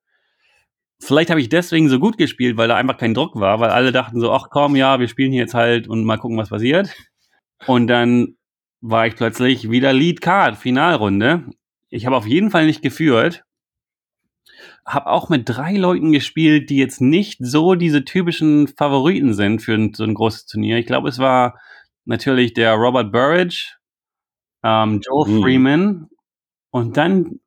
[1.00, 3.92] Vielleicht habe ich deswegen so gut gespielt, weil da einfach kein Druck war, weil alle
[3.92, 6.94] dachten so, ach komm, ja, wir spielen hier jetzt halt und mal gucken, was passiert.
[7.66, 8.38] Und dann
[8.82, 11.46] war ich plötzlich wieder Lead Card, Finalrunde.
[11.90, 13.44] Ich habe auf jeden Fall nicht geführt,
[14.86, 19.90] habe auch mit drei Leuten gespielt, die jetzt nicht so diese typischen Favoriten sind für
[19.94, 20.78] so ein großes Turnier.
[20.78, 21.60] Ich glaube, es war
[22.06, 23.76] natürlich der Robert Burridge,
[24.64, 25.42] ähm, Joe mhm.
[25.42, 26.10] Freeman
[26.72, 27.40] und dann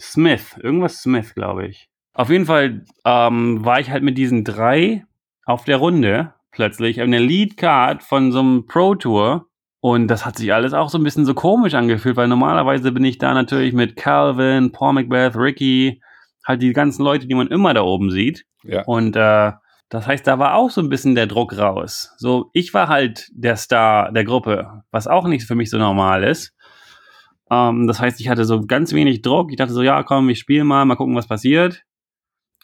[0.00, 1.88] Smith, irgendwas Smith, glaube ich.
[2.12, 5.04] Auf jeden Fall ähm, war ich halt mit diesen drei
[5.44, 9.50] auf der Runde plötzlich eine Lead Card von so einem Pro Tour
[9.80, 13.04] und das hat sich alles auch so ein bisschen so komisch angefühlt, weil normalerweise bin
[13.04, 16.02] ich da natürlich mit Calvin, Paul Macbeth, Ricky,
[16.44, 18.44] halt die ganzen Leute, die man immer da oben sieht.
[18.62, 18.82] Ja.
[18.84, 19.52] Und äh,
[19.88, 22.14] das heißt, da war auch so ein bisschen der Druck raus.
[22.16, 26.22] So, ich war halt der Star der Gruppe, was auch nicht für mich so normal
[26.22, 26.54] ist.
[27.50, 29.50] Ähm, das heißt, ich hatte so ganz wenig Druck.
[29.50, 31.82] Ich dachte so, ja, komm, ich spiele mal, mal gucken, was passiert.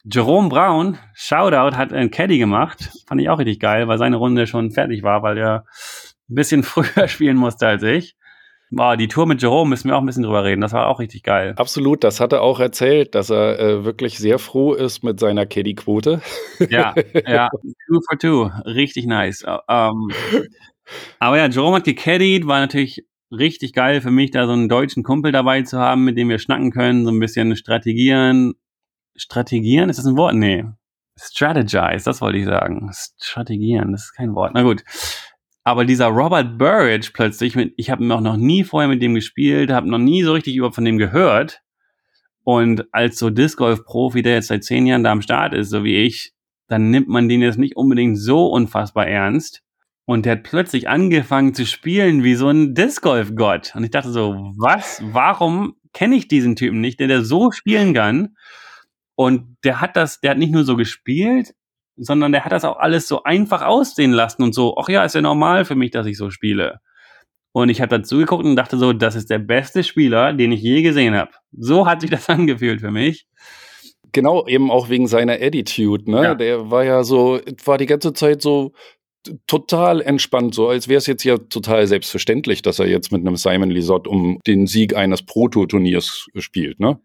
[0.04, 2.90] Jerome Brown, Shoutout, hat einen Caddy gemacht.
[3.08, 5.64] Fand ich auch richtig geil, weil seine Runde schon fertig war, weil er
[6.30, 8.16] ein bisschen früher spielen musste als ich.
[8.70, 10.60] Boah, die Tour mit Jerome müssen wir auch ein bisschen drüber reden.
[10.60, 11.54] Das war auch richtig geil.
[11.56, 15.46] Absolut, das hat er auch erzählt, dass er äh, wirklich sehr froh ist mit seiner
[15.46, 16.20] Caddy-Quote.
[16.68, 16.94] Ja,
[17.26, 17.48] ja,
[17.86, 19.44] two for two, richtig nice.
[19.68, 20.10] Ähm,
[21.20, 25.04] aber ja, Jerome hat gecaddied, war natürlich richtig geil für mich, da so einen deutschen
[25.04, 28.54] Kumpel dabei zu haben, mit dem wir schnacken können, so ein bisschen strategieren.
[29.14, 30.34] Strategieren, ist das ein Wort?
[30.34, 30.64] Nee.
[31.18, 32.90] Strategize, das wollte ich sagen.
[33.20, 34.52] Strategieren, das ist kein Wort.
[34.54, 34.82] Na gut.
[35.66, 39.68] Aber dieser Robert Burridge plötzlich, mit, ich habe auch noch nie vorher mit dem gespielt,
[39.68, 41.60] habe noch nie so richtig über von dem gehört.
[42.44, 45.70] Und als so Disc Golf Profi, der jetzt seit zehn Jahren da am Start ist,
[45.70, 46.32] so wie ich,
[46.68, 49.64] dann nimmt man den jetzt nicht unbedingt so unfassbar ernst.
[50.04, 53.72] Und der hat plötzlich angefangen zu spielen wie so ein Disc Golf Gott.
[53.74, 55.02] Und ich dachte so, was?
[55.04, 58.36] Warum kenne ich diesen Typen nicht, der der so spielen kann?
[59.16, 61.54] Und der hat das, der hat nicht nur so gespielt,
[61.96, 65.14] sondern der hat das auch alles so einfach aussehen lassen und so, ach ja, ist
[65.14, 66.80] ja normal für mich, dass ich so spiele.
[67.52, 70.60] Und ich habe dazu geguckt und dachte so, das ist der beste Spieler, den ich
[70.60, 71.30] je gesehen habe.
[71.52, 73.26] So hat sich das angefühlt für mich.
[74.12, 76.22] Genau, eben auch wegen seiner Attitude, ne?
[76.22, 76.34] Ja.
[76.34, 78.72] Der war ja so, war die ganze Zeit so
[79.46, 83.36] total entspannt, so als wäre es jetzt ja total selbstverständlich, dass er jetzt mit einem
[83.36, 87.00] Simon Lisott um den Sieg eines Proto-Turniers spielt, ne?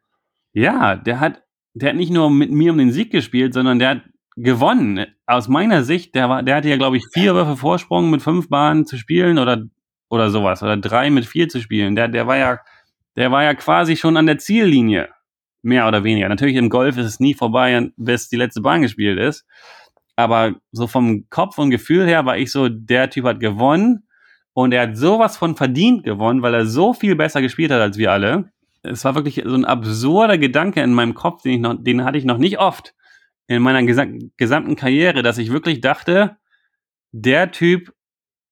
[0.54, 3.90] Ja, der hat, der hat nicht nur mit mir um den Sieg gespielt, sondern der
[3.90, 4.02] hat
[4.42, 5.06] gewonnen.
[5.26, 8.50] Aus meiner Sicht, der war, der hatte ja, glaube ich, vier Würfe Vorsprung mit fünf
[8.50, 9.64] Bahnen zu spielen oder,
[10.10, 10.64] oder sowas.
[10.64, 11.96] Oder drei mit vier zu spielen.
[11.96, 12.60] Der, der war ja,
[13.16, 15.10] der war ja quasi schon an der Ziellinie.
[15.62, 16.28] Mehr oder weniger.
[16.28, 19.46] Natürlich im Golf ist es nie vorbei, bis die letzte Bahn gespielt ist.
[20.16, 24.08] Aber so vom Kopf und Gefühl her war ich so, der Typ hat gewonnen.
[24.54, 27.98] Und er hat sowas von verdient gewonnen, weil er so viel besser gespielt hat als
[27.98, 28.52] wir alle.
[28.84, 32.18] Es war wirklich so ein absurder Gedanke in meinem Kopf, den, ich noch, den hatte
[32.18, 32.94] ich noch nicht oft
[33.48, 36.38] in meiner gesam gesamten Karriere, dass ich wirklich dachte,
[37.12, 37.94] der Typ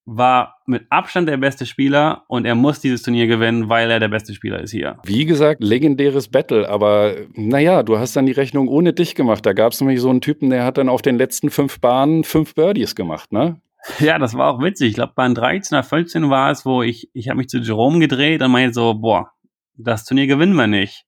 [0.05, 4.07] war mit Abstand der beste Spieler und er muss dieses Turnier gewinnen, weil er der
[4.07, 4.97] beste Spieler ist hier.
[5.03, 9.45] Wie gesagt, legendäres Battle, aber naja, du hast dann die Rechnung ohne dich gemacht.
[9.45, 12.23] Da gab es nämlich so einen Typen, der hat dann auf den letzten fünf Bahnen
[12.23, 13.61] fünf Birdies gemacht, ne?
[13.99, 14.89] Ja, das war auch witzig.
[14.89, 17.99] Ich glaube, Bahn 13 oder 15 war es, wo ich, ich habe mich zu Jerome
[17.99, 19.31] gedreht und meinte so, boah,
[19.77, 21.05] das Turnier gewinnen wir nicht.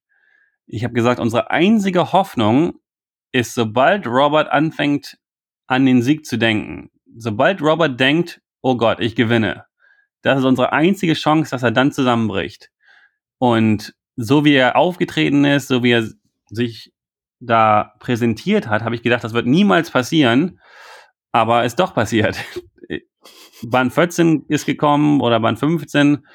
[0.66, 2.74] Ich habe gesagt, unsere einzige Hoffnung
[3.32, 5.18] ist, sobald Robert anfängt,
[5.66, 9.64] an den Sieg zu denken, sobald Robert denkt, oh Gott, ich gewinne,
[10.22, 12.70] das ist unsere einzige Chance, dass er dann zusammenbricht.
[13.38, 16.08] Und so wie er aufgetreten ist, so wie er
[16.48, 16.92] sich
[17.40, 20.60] da präsentiert hat, habe ich gedacht, das wird niemals passieren,
[21.32, 22.38] aber ist doch passiert.
[23.62, 26.26] Bahn 14 ist gekommen oder Bahn 15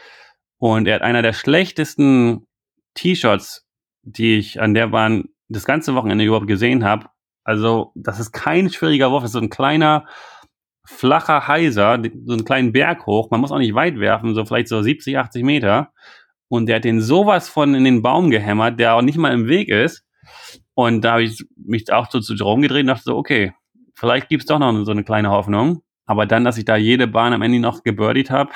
[0.58, 2.48] und er hat einer der schlechtesten
[2.94, 3.66] T-Shirts,
[4.02, 7.08] die ich an der Bahn das ganze Wochenende überhaupt gesehen habe.
[7.44, 10.06] Also, das ist kein schwieriger Wurf, das ist so ein kleiner,
[10.86, 13.30] flacher Heiser, so einen kleinen Berg hoch.
[13.32, 15.92] Man muss auch nicht weit werfen, so vielleicht so 70, 80 Meter.
[16.50, 19.48] Und der hat den sowas von in den Baum gehämmert, der auch nicht mal im
[19.48, 20.06] Weg ist.
[20.74, 23.54] Und da habe ich mich auch so zu Jerome gedreht und dachte so, okay,
[23.96, 25.82] vielleicht gibt's doch noch so eine kleine Hoffnung.
[26.06, 28.52] Aber dann, dass ich da jede Bahn am Ende noch gebirdied habe,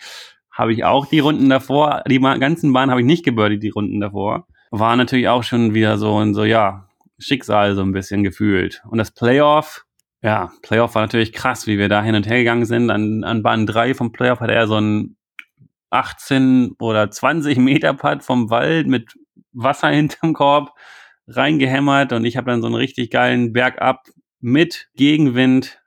[0.50, 4.00] habe ich auch die Runden davor, die ganzen Bahnen habe ich nicht gebirdied, die Runden
[4.00, 4.46] davor.
[4.76, 8.82] War natürlich auch schon wieder so und so, ja, Schicksal so ein bisschen gefühlt.
[8.88, 9.84] Und das Playoff,
[10.20, 12.90] ja, Playoff war natürlich krass, wie wir da hin und her gegangen sind.
[12.90, 15.16] An, an Bahn 3 vom Playoff hat er so ein
[15.90, 19.14] 18 oder 20 Meter Putt vom Wald mit
[19.52, 20.72] Wasser hinterm Korb
[21.28, 24.08] reingehämmert und ich habe dann so einen richtig geilen Bergab
[24.40, 25.80] mit Gegenwind,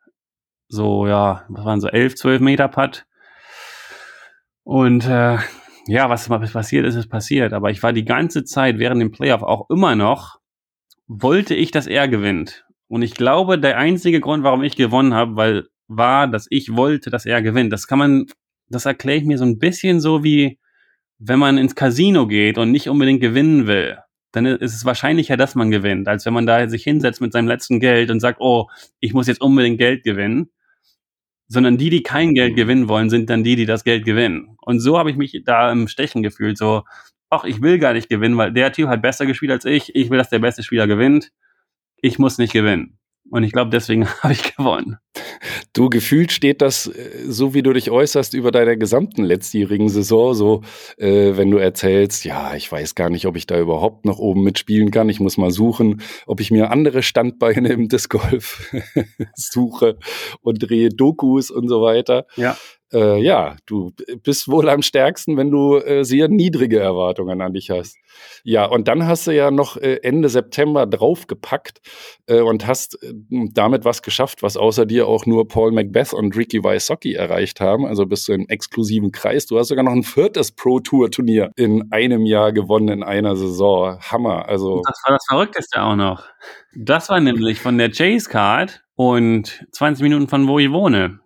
[0.70, 3.06] so ja, was waren so 11, 12 Meter Putt.
[4.64, 5.40] Und äh,
[5.88, 7.54] ja, was passiert ist, ist passiert.
[7.54, 10.40] Aber ich war die ganze Zeit während dem Playoff auch immer noch,
[11.08, 12.66] wollte ich, dass er gewinnt.
[12.88, 17.10] Und ich glaube, der einzige Grund, warum ich gewonnen habe, weil war, dass ich wollte,
[17.10, 17.72] dass er gewinnt.
[17.72, 18.26] Das kann man,
[18.70, 20.60] das erkläre ich mir so ein bisschen so wie,
[21.18, 23.98] wenn man ins Casino geht und nicht unbedingt gewinnen will,
[24.32, 27.48] dann ist es wahrscheinlicher, dass man gewinnt, als wenn man da sich hinsetzt mit seinem
[27.48, 28.68] letzten Geld und sagt, oh,
[29.00, 30.50] ich muss jetzt unbedingt Geld gewinnen.
[31.50, 34.58] Sondern die, die kein Geld gewinnen wollen, sind dann die, die das Geld gewinnen.
[34.62, 36.84] Und so habe ich mich da im Stechen gefühlt, so,
[37.30, 40.10] ach, ich will gar nicht gewinnen, weil der Typ hat besser gespielt als ich, ich
[40.10, 41.32] will, dass der beste Spieler gewinnt.
[42.02, 42.97] ich muss nicht gewinnen.
[43.30, 44.98] Und ich glaube, deswegen habe ich gewonnen.
[45.74, 50.34] Du, gefühlt steht das, äh, so wie du dich äußerst, über deiner gesamten letztjährigen Saison,
[50.34, 50.62] so,
[50.98, 54.44] äh, wenn du erzählst, ja, ich weiß gar nicht, ob ich da überhaupt noch oben
[54.44, 55.10] mitspielen kann.
[55.10, 58.74] Ich muss mal suchen, ob ich mir andere Standbeine im Disc Golf
[59.36, 59.98] suche
[60.42, 62.26] und drehe Dokus und so weiter.
[62.36, 62.58] Ja
[62.94, 63.92] äh, ja, du
[64.24, 67.98] bist wohl am stärksten, wenn du äh, sehr niedrige Erwartungen an dich hast.
[68.44, 71.82] Ja, und dann hast du ja noch äh, Ende September draufgepackt
[72.28, 76.36] äh, und hast äh, damit was geschafft, was außer dir auch nur Paul Macbeth und
[76.36, 77.86] Ricky Wysocki erreicht haben.
[77.86, 79.46] Also bist du im exklusiven Kreis.
[79.46, 83.36] Du hast sogar noch ein viertes Pro Tour Turnier in einem Jahr gewonnen in einer
[83.36, 84.00] Saison.
[84.00, 84.48] Hammer.
[84.48, 86.24] Also das war das Verrückteste auch noch.
[86.76, 91.20] Das war nämlich von der Chase Card und 20 Minuten von wo ich wohne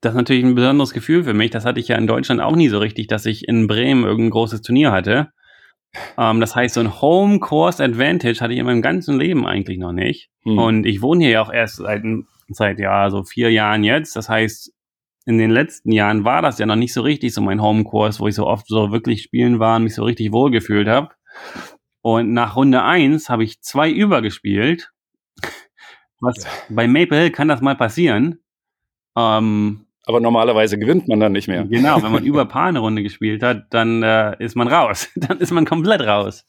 [0.00, 1.50] das ist natürlich ein besonderes Gefühl für mich.
[1.50, 4.30] Das hatte ich ja in Deutschland auch nie so richtig, dass ich in Bremen irgendein
[4.30, 5.30] großes Turnier hatte.
[6.16, 9.78] Ähm, das heißt, so ein Home Course Advantage hatte ich in meinem ganzen Leben eigentlich
[9.78, 10.30] noch nicht.
[10.44, 10.58] Hm.
[10.58, 12.02] Und ich wohne hier ja auch erst seit,
[12.48, 14.16] seit ja so vier Jahren jetzt.
[14.16, 14.72] Das heißt,
[15.26, 18.20] in den letzten Jahren war das ja noch nicht so richtig so mein Home Course,
[18.20, 21.10] wo ich so oft so wirklich spielen war und mich so richtig wohlgefühlt habe.
[22.02, 24.92] Und nach Runde eins habe ich zwei übergespielt.
[26.20, 28.40] Was bei Maple Hill kann das mal passieren.
[29.16, 31.64] Ähm, aber normalerweise gewinnt man dann nicht mehr.
[31.64, 35.08] Genau, wenn man über Paar eine Runde gespielt hat, dann äh, ist man raus.
[35.14, 36.46] Dann ist man komplett raus.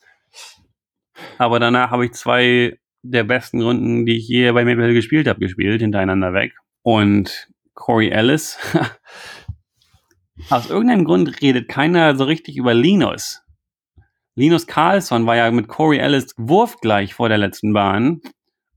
[1.37, 5.27] Aber danach habe ich zwei der besten Runden, die ich je bei Maple Hill gespielt
[5.27, 6.53] habe, gespielt, hintereinander weg.
[6.81, 8.57] Und Corey Ellis,
[10.49, 13.43] aus irgendeinem Grund redet keiner so richtig über Linus.
[14.33, 18.21] Linus Carlson war ja mit Corey Ellis wurfgleich vor der letzten Bahn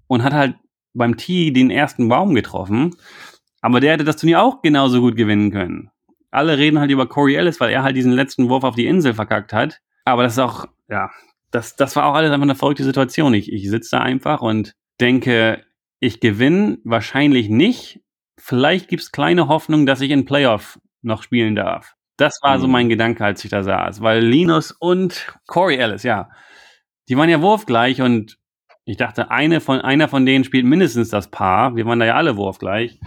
[0.08, 0.56] und hat halt
[0.92, 2.94] beim Tee den ersten Baum getroffen.
[3.64, 5.90] Aber der hätte das Turnier auch genauso gut gewinnen können.
[6.30, 9.14] Alle reden halt über Corey Ellis, weil er halt diesen letzten Wurf auf die Insel
[9.14, 9.80] verkackt hat.
[10.04, 11.10] Aber das ist auch, ja,
[11.50, 13.32] das, das war auch alles einfach eine verrückte Situation.
[13.32, 15.64] Ich, ich sitze da einfach und denke,
[15.98, 18.02] ich gewinne wahrscheinlich nicht.
[18.38, 21.94] Vielleicht gibt's kleine Hoffnung, dass ich in Playoff noch spielen darf.
[22.18, 22.60] Das war mhm.
[22.60, 24.02] so mein Gedanke, als ich da saß.
[24.02, 26.28] Weil Linus und Corey Ellis, ja,
[27.08, 28.36] die waren ja wurfgleich und
[28.84, 31.76] ich dachte, eine von, einer von denen spielt mindestens das Paar.
[31.76, 33.00] Wir waren da ja alle wurfgleich.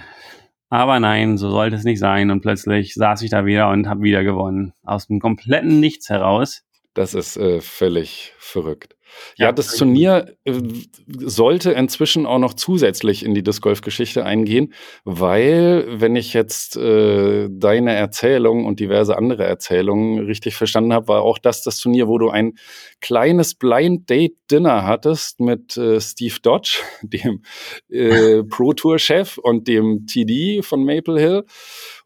[0.69, 2.29] Aber nein, so sollte es nicht sein.
[2.29, 4.73] Und plötzlich saß ich da wieder und habe wieder gewonnen.
[4.83, 6.63] Aus dem kompletten Nichts heraus.
[6.93, 8.96] Das ist äh, völlig verrückt.
[9.37, 10.53] Ja, das Turnier äh,
[11.05, 16.77] sollte inzwischen auch noch zusätzlich in die Disc Golf Geschichte eingehen, weil, wenn ich jetzt
[16.77, 22.07] äh, deine Erzählung und diverse andere Erzählungen richtig verstanden habe, war auch das das Turnier,
[22.07, 22.53] wo du ein
[23.01, 27.43] kleines Blind Date Dinner hattest mit äh, Steve Dodge, dem
[27.89, 31.43] äh, Pro Tour Chef und dem TD von Maple Hill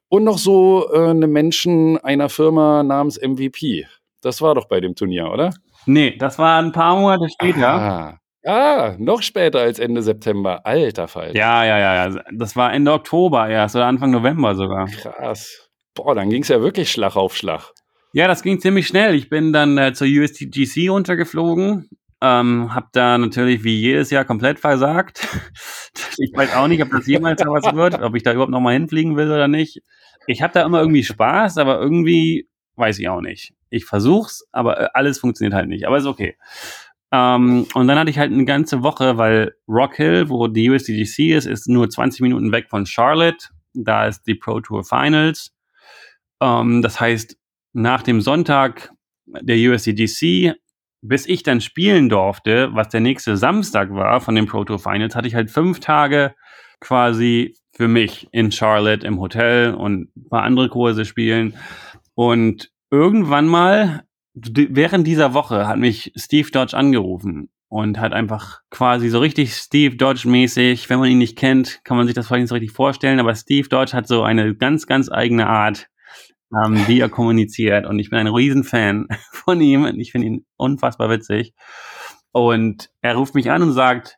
[0.10, 3.88] und noch so äh, eine Menschen einer Firma namens MVP.
[4.22, 5.54] Das war doch bei dem Turnier, oder?
[5.86, 7.68] Nee, das war ein paar Monate später.
[7.68, 8.18] Ah.
[8.44, 10.66] Ah, noch später als Ende September.
[10.66, 11.36] Alter Fall.
[11.36, 12.22] Ja, ja, ja, ja.
[12.34, 14.88] Das war Ende Oktober erst oder Anfang November sogar.
[14.88, 15.70] Krass.
[15.94, 17.72] Boah, dann ging es ja wirklich Schlag auf Schlag.
[18.14, 19.14] Ja, das ging ziemlich schnell.
[19.14, 21.90] Ich bin dann äh, zur USDGC runtergeflogen.
[22.24, 25.28] Ähm, hab da natürlich wie jedes Jahr komplett versagt.
[26.18, 29.18] ich weiß auch nicht, ob das jemals was wird, ob ich da überhaupt nochmal hinfliegen
[29.18, 29.82] will oder nicht.
[30.26, 34.80] Ich habe da immer irgendwie Spaß, aber irgendwie weiß ich auch nicht ich versuch's, aber
[34.80, 35.88] äh, alles funktioniert halt nicht.
[35.88, 36.38] Aber ist okay.
[37.12, 41.32] Ähm, und dann hatte ich halt eine ganze Woche, weil Rock Hill, wo die USDGC
[41.36, 43.48] ist, ist nur 20 Minuten weg von Charlotte.
[43.74, 45.52] Da ist die Pro Tour Finals.
[46.42, 47.38] Ähm, das heißt,
[47.74, 48.92] nach dem Sonntag
[49.26, 50.56] der USDGC,
[51.02, 55.16] bis ich dann spielen durfte, was der nächste Samstag war von den Pro Tour Finals,
[55.16, 56.36] hatte ich halt fünf Tage
[56.80, 61.56] quasi für mich in Charlotte im Hotel und ein paar andere Kurse spielen.
[62.14, 69.10] Und irgendwann mal, während dieser Woche, hat mich Steve Dodge angerufen und hat einfach quasi
[69.10, 72.50] so richtig Steve Dodge-mäßig, wenn man ihn nicht kennt, kann man sich das vielleicht nicht
[72.50, 75.88] so richtig vorstellen, aber Steve Dodge hat so eine ganz, ganz eigene Art,
[76.54, 80.46] ähm, wie er kommuniziert und ich bin ein Riesenfan von ihm und ich finde ihn
[80.58, 81.54] unfassbar witzig.
[82.34, 84.18] Und er ruft mich an und sagt,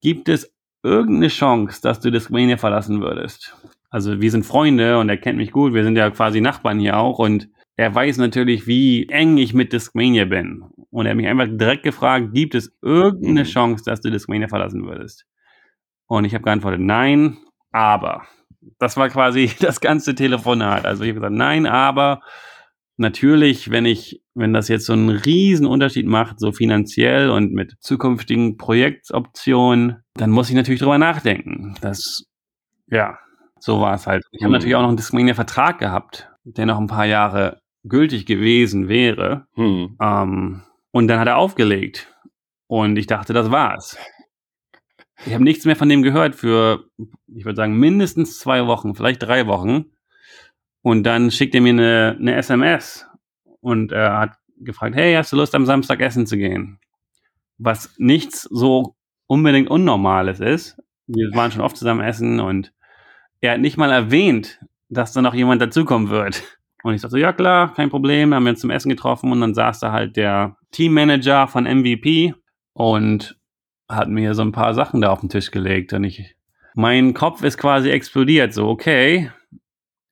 [0.00, 3.56] gibt es irgendeine Chance, dass du Discmania verlassen würdest?
[3.90, 6.96] Also wir sind Freunde und er kennt mich gut, wir sind ja quasi Nachbarn hier
[6.96, 10.64] auch und er weiß natürlich, wie eng ich mit Discmania bin.
[10.90, 13.46] Und er hat mich einfach direkt gefragt, gibt es irgendeine mhm.
[13.46, 15.26] Chance, dass du Discmania verlassen würdest?
[16.06, 17.38] Und ich habe geantwortet, nein,
[17.70, 18.26] aber.
[18.78, 20.84] Das war quasi das ganze Telefonat.
[20.84, 22.20] Also ich habe gesagt, nein, aber
[22.98, 27.76] natürlich, wenn ich, wenn das jetzt so einen riesen Unterschied macht, so finanziell und mit
[27.80, 31.74] zukünftigen Projektoptionen, dann muss ich natürlich drüber nachdenken.
[31.80, 32.26] Das,
[32.88, 33.18] ja,
[33.58, 34.24] so war es halt.
[34.30, 34.52] Ich habe mhm.
[34.52, 39.46] natürlich auch noch einen Discmania-Vertrag gehabt, der noch ein paar Jahre gültig gewesen wäre.
[39.54, 39.96] Hm.
[40.00, 42.14] Ähm, und dann hat er aufgelegt.
[42.66, 43.96] Und ich dachte, das war's.
[45.26, 46.86] ich habe nichts mehr von dem gehört für,
[47.26, 49.86] ich würde sagen, mindestens zwei Wochen, vielleicht drei Wochen.
[50.82, 53.06] Und dann schickt er mir eine, eine SMS
[53.60, 56.78] und er hat gefragt, hey, hast du Lust am Samstag essen zu gehen?
[57.58, 58.96] Was nichts so
[59.32, 60.76] unbedingt Unnormales ist.
[61.06, 62.72] Wir waren schon oft zusammen essen und
[63.40, 66.42] er hat nicht mal erwähnt, dass da noch jemand dazukommen wird.
[66.82, 69.54] Und ich sagte, ja klar, kein Problem, haben wir uns zum Essen getroffen und dann
[69.54, 72.34] saß da halt der Teammanager von MVP
[72.72, 73.38] und
[73.88, 75.92] hat mir so ein paar Sachen da auf den Tisch gelegt.
[75.92, 76.34] Und ich,
[76.74, 79.30] mein Kopf ist quasi explodiert, so okay,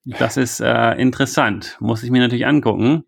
[0.05, 3.05] das ist äh, interessant, muss ich mir natürlich angucken.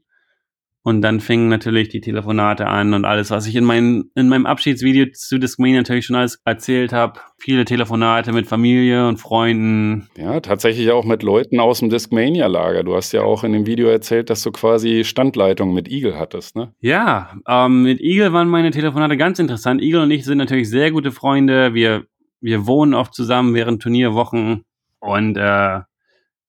[0.84, 4.46] Und dann fingen natürlich die Telefonate an und alles, was ich in, mein, in meinem
[4.46, 7.20] Abschiedsvideo zu Discmania natürlich schon alles erzählt habe.
[7.38, 10.08] Viele Telefonate mit Familie und Freunden.
[10.16, 12.82] Ja, tatsächlich auch mit Leuten aus dem Discmania-Lager.
[12.82, 16.56] Du hast ja auch in dem Video erzählt, dass du quasi Standleitung mit Eagle hattest,
[16.56, 16.74] ne?
[16.80, 19.80] Ja, ähm, mit Eagle waren meine Telefonate ganz interessant.
[19.80, 21.74] Eagle und ich sind natürlich sehr gute Freunde.
[21.74, 22.06] Wir,
[22.40, 24.64] wir wohnen oft zusammen während Turnierwochen
[24.98, 25.80] und äh,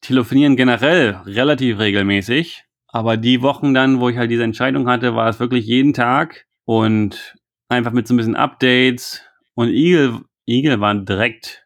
[0.02, 2.65] telefonieren generell relativ regelmäßig.
[2.93, 6.45] Aber die Wochen dann, wo ich halt diese Entscheidung hatte, war es wirklich jeden Tag
[6.63, 7.36] und
[7.67, 9.23] einfach mit so ein bisschen Updates.
[9.56, 11.65] Und Eagle, Eagle war direkt,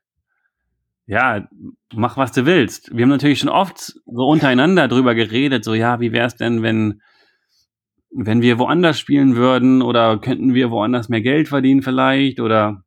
[1.05, 1.45] ja,
[1.93, 2.95] mach was du willst.
[2.95, 6.63] Wir haben natürlich schon oft so untereinander drüber geredet, so ja, wie wäre es denn,
[6.63, 7.01] wenn,
[8.09, 12.85] wenn wir woanders spielen würden oder könnten wir woanders mehr Geld verdienen vielleicht oder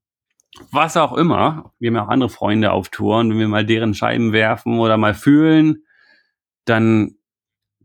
[0.73, 1.75] was auch immer.
[1.79, 4.79] Wir haben ja auch andere Freunde auf Tour und wenn wir mal deren Scheiben werfen
[4.79, 5.85] oder mal fühlen,
[6.65, 7.17] dann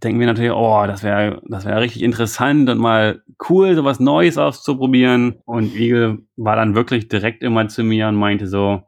[0.03, 4.37] denken wir natürlich, oh, das wäre das wäre richtig interessant und mal cool, sowas Neues
[4.37, 5.39] auszuprobieren.
[5.45, 8.83] Und Eagle war dann wirklich direkt immer zu mir und meinte so,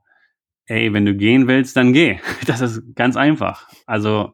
[0.65, 2.19] ey, wenn du gehen willst, dann geh.
[2.45, 3.69] Das ist ganz einfach.
[3.85, 4.33] Also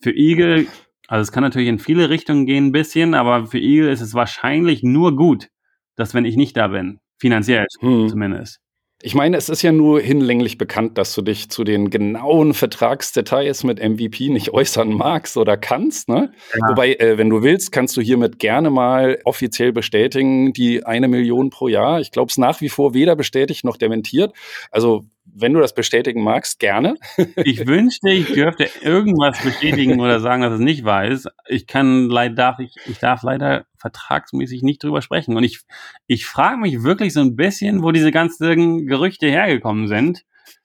[0.00, 0.66] für Eagle,
[1.06, 4.14] also es kann natürlich in viele Richtungen gehen ein bisschen, aber für Eagle ist es
[4.14, 5.48] wahrscheinlich nur gut,
[5.96, 8.08] dass wenn ich nicht da bin, finanziell hm.
[8.08, 8.60] zumindest,
[9.00, 13.62] ich meine, es ist ja nur hinlänglich bekannt, dass du dich zu den genauen Vertragsdetails
[13.62, 16.08] mit MVP nicht äußern magst oder kannst.
[16.08, 16.32] Ne?
[16.52, 16.70] Ja.
[16.70, 21.50] Wobei, äh, wenn du willst, kannst du hiermit gerne mal offiziell bestätigen, die eine Million
[21.50, 22.00] pro Jahr.
[22.00, 24.32] Ich glaube es nach wie vor weder bestätigt noch dementiert.
[24.72, 26.96] Also wenn du das bestätigen magst, gerne.
[27.36, 31.28] Ich wünschte, ich dürfte irgendwas bestätigen oder sagen, dass es nicht wahr ist.
[31.46, 35.36] Ich kann leider darf ich, ich darf leider vertragsmäßig nicht drüber sprechen.
[35.36, 35.60] Und ich,
[36.06, 40.24] ich frage mich wirklich so ein bisschen, wo diese ganzen Gerüchte hergekommen sind.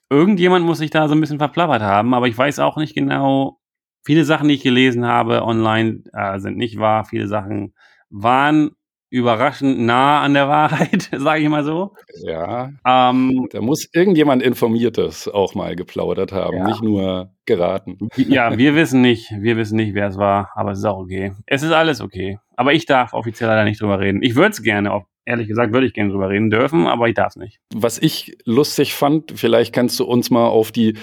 [0.09, 3.59] Irgendjemand muss sich da so ein bisschen verplappert haben, aber ich weiß auch nicht genau.
[4.05, 7.05] Viele Sachen, die ich gelesen habe online, äh, sind nicht wahr.
[7.05, 7.73] Viele Sachen
[8.09, 8.71] waren
[9.13, 11.93] überraschend nah an der Wahrheit, sage ich mal so.
[12.25, 12.71] Ja.
[12.85, 16.67] Ähm, da muss irgendjemand Informiertes auch mal geplaudert haben, ja.
[16.67, 17.99] nicht nur geraten.
[18.15, 21.33] Ja, wir wissen nicht, wir wissen nicht, wer es war, aber es ist auch okay.
[21.45, 22.39] Es ist alles okay.
[22.55, 24.23] Aber ich darf offiziell leider nicht drüber reden.
[24.23, 27.29] Ich würde es gerne, ehrlich gesagt, würde ich gerne drüber reden dürfen, aber ich darf
[27.29, 27.59] es nicht.
[27.71, 30.97] Was ich lustig fand, vielleicht kannst du uns mal auf die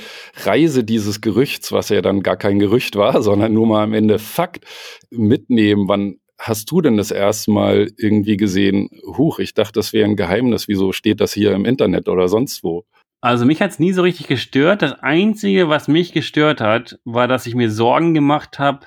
[0.44, 4.18] Reise dieses Gerüchts, was ja dann gar kein Gerücht war, sondern nur mal am Ende
[4.18, 4.64] Fakt
[5.10, 5.86] mitnehmen.
[5.86, 10.16] Wann hast du denn das erste Mal irgendwie gesehen, huch, ich dachte, das wäre ein
[10.16, 12.84] Geheimnis, wieso steht das hier im Internet oder sonst wo?
[13.20, 14.80] Also mich hat es nie so richtig gestört.
[14.80, 18.86] Das Einzige, was mich gestört hat, war, dass ich mir Sorgen gemacht habe,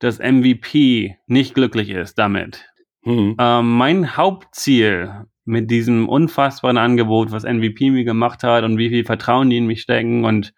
[0.00, 2.66] dass MVP nicht glücklich ist damit.
[3.04, 3.36] Hm.
[3.38, 9.04] Ähm, mein Hauptziel mit diesem unfassbaren Angebot, was MVP mir gemacht hat und wie viel
[9.04, 10.52] Vertrauen die in mich stecken und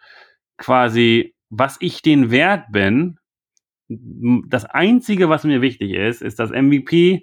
[0.57, 3.19] quasi, was ich den wert bin,
[3.89, 7.23] das Einzige, was mir wichtig ist, ist, dass MVP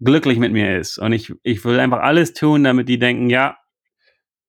[0.00, 0.98] glücklich mit mir ist.
[0.98, 3.56] Und ich, ich will einfach alles tun, damit die denken, ja,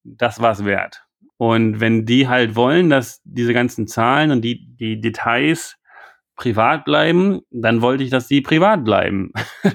[0.03, 1.03] das war's wert.
[1.37, 5.77] Und wenn die halt wollen, dass diese ganzen Zahlen und die, die Details
[6.35, 9.31] privat bleiben, dann wollte ich, dass die privat bleiben.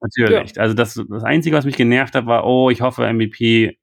[0.00, 0.56] Natürlich.
[0.56, 0.62] Ja.
[0.62, 3.78] Also das, das Einzige, was mich genervt hat, war, oh, ich hoffe, MVP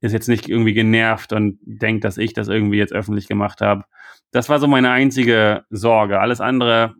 [0.00, 3.84] ist jetzt nicht irgendwie genervt und denkt, dass ich das irgendwie jetzt öffentlich gemacht habe.
[4.30, 6.20] Das war so meine einzige Sorge.
[6.20, 6.94] Alles andere,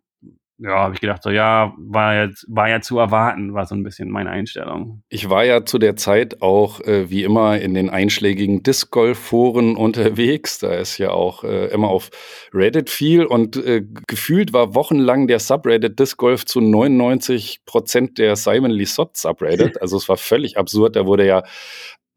[0.61, 3.85] ja, habe ich gedacht, so ja, war jetzt war ja zu erwarten, war so ein
[3.85, 5.03] bisschen meine Einstellung.
[5.09, 9.19] Ich war ja zu der Zeit auch äh, wie immer in den einschlägigen Disc Golf
[9.19, 10.59] Foren unterwegs.
[10.59, 12.11] Da ist ja auch äh, immer auf
[12.53, 18.35] Reddit viel und äh, gefühlt war wochenlang der Subreddit Disc Golf zu 99 Prozent der
[18.35, 19.79] Simon Lisott Subreddit.
[19.89, 20.97] Also es war völlig absurd.
[20.97, 21.45] Da wurde ja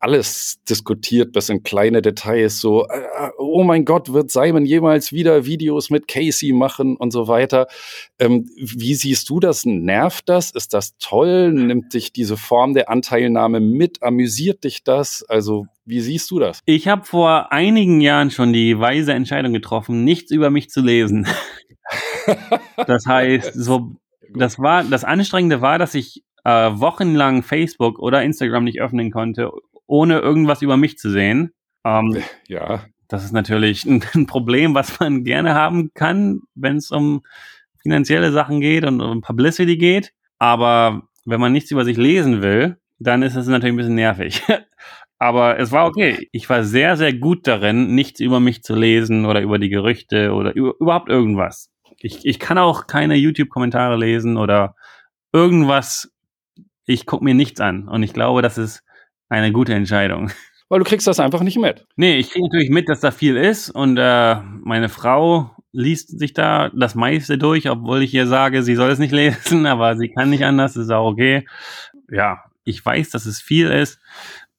[0.01, 5.45] alles diskutiert bis in kleine Details, so, äh, oh mein Gott, wird Simon jemals wieder
[5.45, 7.67] Videos mit Casey machen und so weiter.
[8.17, 9.63] Ähm, wie siehst du das?
[9.65, 10.49] Nervt das?
[10.51, 11.53] Ist das toll?
[11.53, 14.01] Nimmt dich diese Form der Anteilnahme mit?
[14.01, 15.23] Amüsiert dich das?
[15.29, 16.61] Also, wie siehst du das?
[16.65, 21.27] Ich habe vor einigen Jahren schon die weise Entscheidung getroffen, nichts über mich zu lesen.
[22.87, 23.91] das heißt, so,
[24.33, 29.51] das war, das Anstrengende war, dass ich äh, wochenlang Facebook oder Instagram nicht öffnen konnte
[29.91, 31.51] ohne irgendwas über mich zu sehen.
[31.83, 32.85] Ähm, ja.
[33.09, 37.23] Das ist natürlich ein, ein Problem, was man gerne haben kann, wenn es um
[37.81, 40.13] finanzielle Sachen geht und um Publicity geht.
[40.39, 44.41] Aber wenn man nichts über sich lesen will, dann ist es natürlich ein bisschen nervig.
[45.19, 46.29] Aber es war okay.
[46.31, 50.31] Ich war sehr, sehr gut darin, nichts über mich zu lesen oder über die Gerüchte
[50.31, 51.69] oder über, überhaupt irgendwas.
[51.99, 54.73] Ich, ich kann auch keine YouTube-Kommentare lesen oder
[55.33, 56.13] irgendwas.
[56.85, 57.89] Ich gucke mir nichts an.
[57.89, 58.83] Und ich glaube, das ist
[59.31, 60.29] eine gute Entscheidung.
[60.69, 61.85] Weil du kriegst das einfach nicht mit.
[61.95, 63.69] Nee, ich kriege natürlich mit, dass da viel ist.
[63.69, 68.75] Und äh, meine Frau liest sich da das meiste durch, obwohl ich ihr sage, sie
[68.75, 71.47] soll es nicht lesen, aber sie kann nicht anders, ist auch okay.
[72.09, 73.99] Ja, ich weiß, dass es viel ist,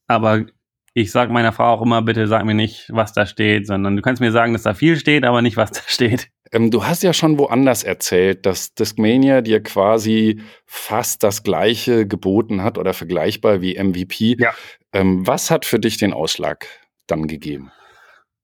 [0.07, 0.47] aber
[0.95, 4.03] ich sage meiner Frau auch immer, bitte sag mir nicht, was da steht, sondern du
[4.03, 6.29] kannst mir sagen, dass da viel steht, aber nicht, was da steht.
[6.53, 12.63] Ähm, du hast ja schon woanders erzählt, dass Discmania dir quasi fast das gleiche geboten
[12.63, 14.37] hat oder vergleichbar wie MVP.
[14.39, 14.53] Ja.
[14.93, 16.67] Ähm, was hat für dich den Ausschlag
[17.07, 17.73] dann gegeben?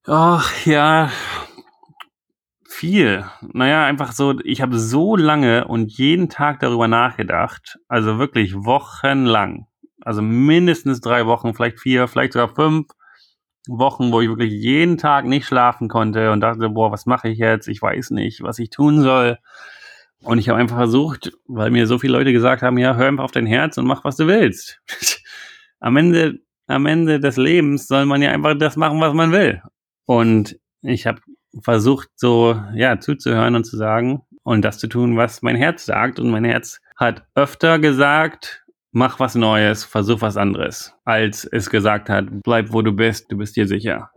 [0.06, 1.10] Ach ja,
[2.78, 3.26] viel.
[3.52, 9.66] Naja, einfach so, ich habe so lange und jeden Tag darüber nachgedacht, also wirklich wochenlang.
[10.00, 12.86] Also mindestens drei Wochen, vielleicht vier, vielleicht sogar fünf
[13.68, 17.38] Wochen, wo ich wirklich jeden Tag nicht schlafen konnte und dachte, boah, was mache ich
[17.38, 17.68] jetzt?
[17.68, 19.38] Ich weiß nicht, was ich tun soll.
[20.22, 23.24] Und ich habe einfach versucht, weil mir so viele Leute gesagt haben, ja, hör einfach
[23.24, 24.80] auf dein Herz und mach, was du willst.
[25.80, 29.62] am Ende, am Ende des Lebens soll man ja einfach das machen, was man will.
[30.06, 31.20] Und ich habe
[31.60, 36.18] versucht, so, ja, zuzuhören und zu sagen und das zu tun, was mein Herz sagt.
[36.18, 42.08] Und mein Herz hat öfter gesagt, mach was Neues, versuch was anderes, als es gesagt
[42.08, 44.10] hat, bleib wo du bist, du bist dir sicher.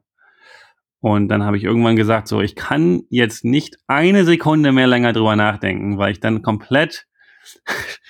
[1.01, 5.13] Und dann habe ich irgendwann gesagt, so, ich kann jetzt nicht eine Sekunde mehr länger
[5.13, 7.07] drüber nachdenken, weil ich dann komplett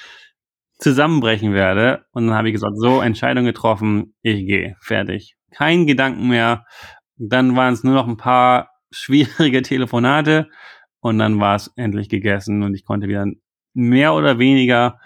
[0.78, 2.06] zusammenbrechen werde.
[2.12, 5.38] Und dann habe ich gesagt, so, Entscheidung getroffen, ich gehe, fertig.
[5.52, 6.66] Kein Gedanken mehr.
[7.16, 10.50] Dann waren es nur noch ein paar schwierige Telefonate
[11.00, 13.26] und dann war es endlich gegessen und ich konnte wieder
[13.74, 15.00] mehr oder weniger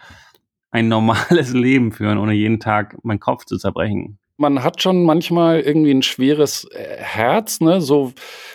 [0.76, 5.61] ein normales Leben führen, ohne jeden Tag meinen Kopf zu zerbrechen man hat schon manchmal
[5.61, 7.82] irgendwie ein schweres äh, Herz, ne?
[7.82, 8.13] So,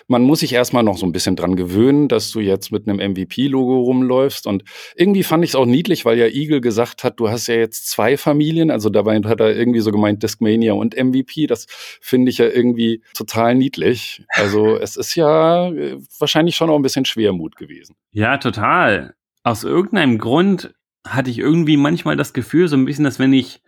[0.09, 2.99] man muss sich erstmal noch so ein bisschen dran gewöhnen, dass du jetzt mit einem
[3.13, 4.47] MVP-Logo rumläufst.
[4.47, 4.65] Und
[4.95, 7.89] irgendwie fand ich es auch niedlich, weil ja Eagle gesagt hat, du hast ja jetzt
[7.89, 8.71] zwei Familien.
[8.71, 11.47] Also dabei hat er irgendwie so gemeint Discmania und MVP.
[11.47, 11.67] Das
[12.01, 14.25] finde ich ja irgendwie total niedlich.
[14.35, 17.97] Also es ist ja äh, wahrscheinlich schon auch ein bisschen Schwermut gewesen.
[18.13, 19.15] Ja, total.
[19.43, 20.75] Aus irgendeinem Grund
[21.07, 23.63] hatte ich irgendwie manchmal das Gefühl, so ein bisschen, dass wenn ich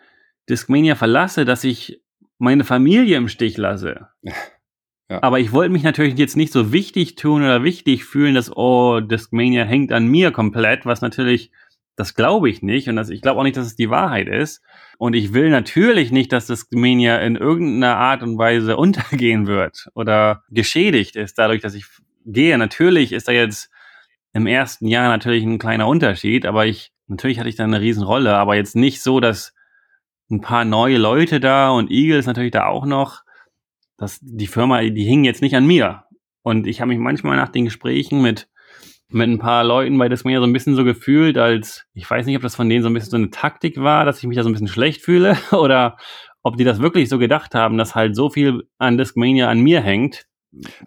[0.48, 2.02] Discmania verlasse, dass ich
[2.38, 4.08] meine Familie im Stich lasse.
[5.10, 5.22] Ja.
[5.22, 9.00] Aber ich wollte mich natürlich jetzt nicht so wichtig tun oder wichtig fühlen, dass, oh,
[9.00, 11.50] Discmania hängt an mir komplett, was natürlich,
[11.96, 14.62] das glaube ich nicht und das, ich glaube auch nicht, dass es die Wahrheit ist.
[14.96, 20.44] Und ich will natürlich nicht, dass Discmania in irgendeiner Art und Weise untergehen wird oder
[20.48, 21.84] geschädigt ist, dadurch, dass ich
[22.24, 22.56] gehe.
[22.56, 23.70] Natürlich ist da jetzt
[24.32, 28.34] im ersten Jahr natürlich ein kleiner Unterschied, aber ich, natürlich hatte ich da eine Riesenrolle,
[28.34, 29.54] aber jetzt nicht so, dass
[30.30, 33.22] ein paar neue Leute da und Eagle ist natürlich da auch noch.
[33.98, 36.04] Das, die Firma, die hing jetzt nicht an mir.
[36.42, 38.48] Und ich habe mich manchmal nach den Gesprächen mit,
[39.08, 42.36] mit ein paar Leuten bei Discmania so ein bisschen so gefühlt, als ich weiß nicht,
[42.36, 44.42] ob das von denen so ein bisschen so eine Taktik war, dass ich mich da
[44.42, 45.98] so ein bisschen schlecht fühle oder
[46.42, 49.80] ob die das wirklich so gedacht haben, dass halt so viel an Discmania an mir
[49.82, 50.26] hängt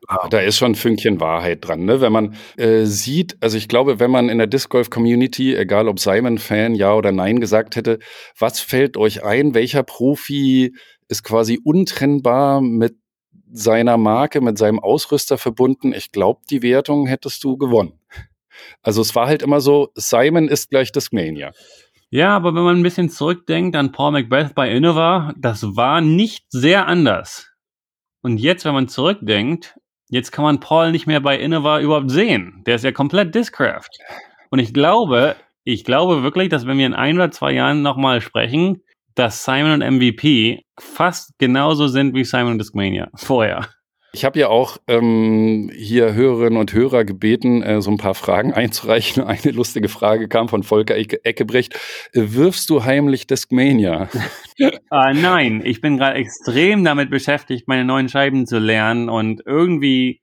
[0.08, 2.00] Ah, da ist schon ein Fünkchen Wahrheit dran, ne?
[2.00, 5.88] Wenn man äh, sieht, also ich glaube, wenn man in der Disc Golf Community, egal
[5.88, 8.00] ob Simon-Fan, ja oder nein gesagt hätte,
[8.38, 9.56] was fällt euch ein?
[9.56, 10.76] Welcher Profi
[11.08, 12.96] ist quasi untrennbar mit
[13.52, 15.94] seiner Marke, mit seinem Ausrüster verbunden?
[15.94, 18.00] Ich glaube, die Wertung hättest du gewonnen.
[18.84, 21.52] Also es war halt immer so, Simon ist gleich Discmania.
[22.10, 26.46] Ja, aber wenn man ein bisschen zurückdenkt an Paul Macbeth bei Innova, das war nicht
[26.50, 27.55] sehr anders.
[28.26, 32.64] Und jetzt, wenn man zurückdenkt, jetzt kann man Paul nicht mehr bei Innova überhaupt sehen.
[32.66, 33.88] Der ist ja komplett Discraft.
[34.50, 38.22] Und ich glaube, ich glaube wirklich, dass wenn wir in ein oder zwei Jahren nochmal
[38.22, 38.82] sprechen,
[39.14, 43.70] dass Simon und MVP fast genauso sind wie Simon und Discmania vorher.
[44.16, 48.54] Ich habe ja auch ähm, hier Hörerinnen und Hörer gebeten, äh, so ein paar Fragen
[48.54, 49.22] einzureichen.
[49.26, 51.78] Eine lustige Frage kam von Volker Ecke Eckebrecht.
[52.14, 54.08] Wirfst du heimlich Discmania?
[54.58, 60.22] äh, nein, ich bin gerade extrem damit beschäftigt, meine neuen Scheiben zu lernen und irgendwie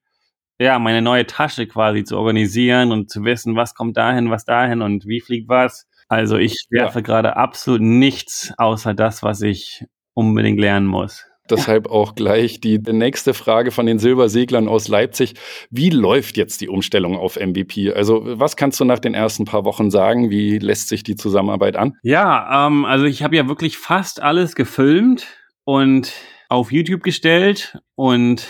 [0.58, 4.80] ja, meine neue Tasche quasi zu organisieren und zu wissen, was kommt dahin, was dahin
[4.80, 5.86] und wie fliegt was.
[6.08, 7.02] Also ich werfe ja.
[7.02, 9.84] gerade absolut nichts außer das, was ich
[10.14, 11.26] unbedingt lernen muss.
[11.52, 15.34] Deshalb auch gleich die nächste Frage von den Silberseglern aus Leipzig.
[15.70, 17.92] Wie läuft jetzt die Umstellung auf MVP?
[17.92, 20.30] Also was kannst du nach den ersten paar Wochen sagen?
[20.30, 21.92] Wie lässt sich die Zusammenarbeit an?
[22.02, 25.26] Ja, ähm, also ich habe ja wirklich fast alles gefilmt
[25.64, 26.12] und
[26.48, 28.46] auf YouTube gestellt und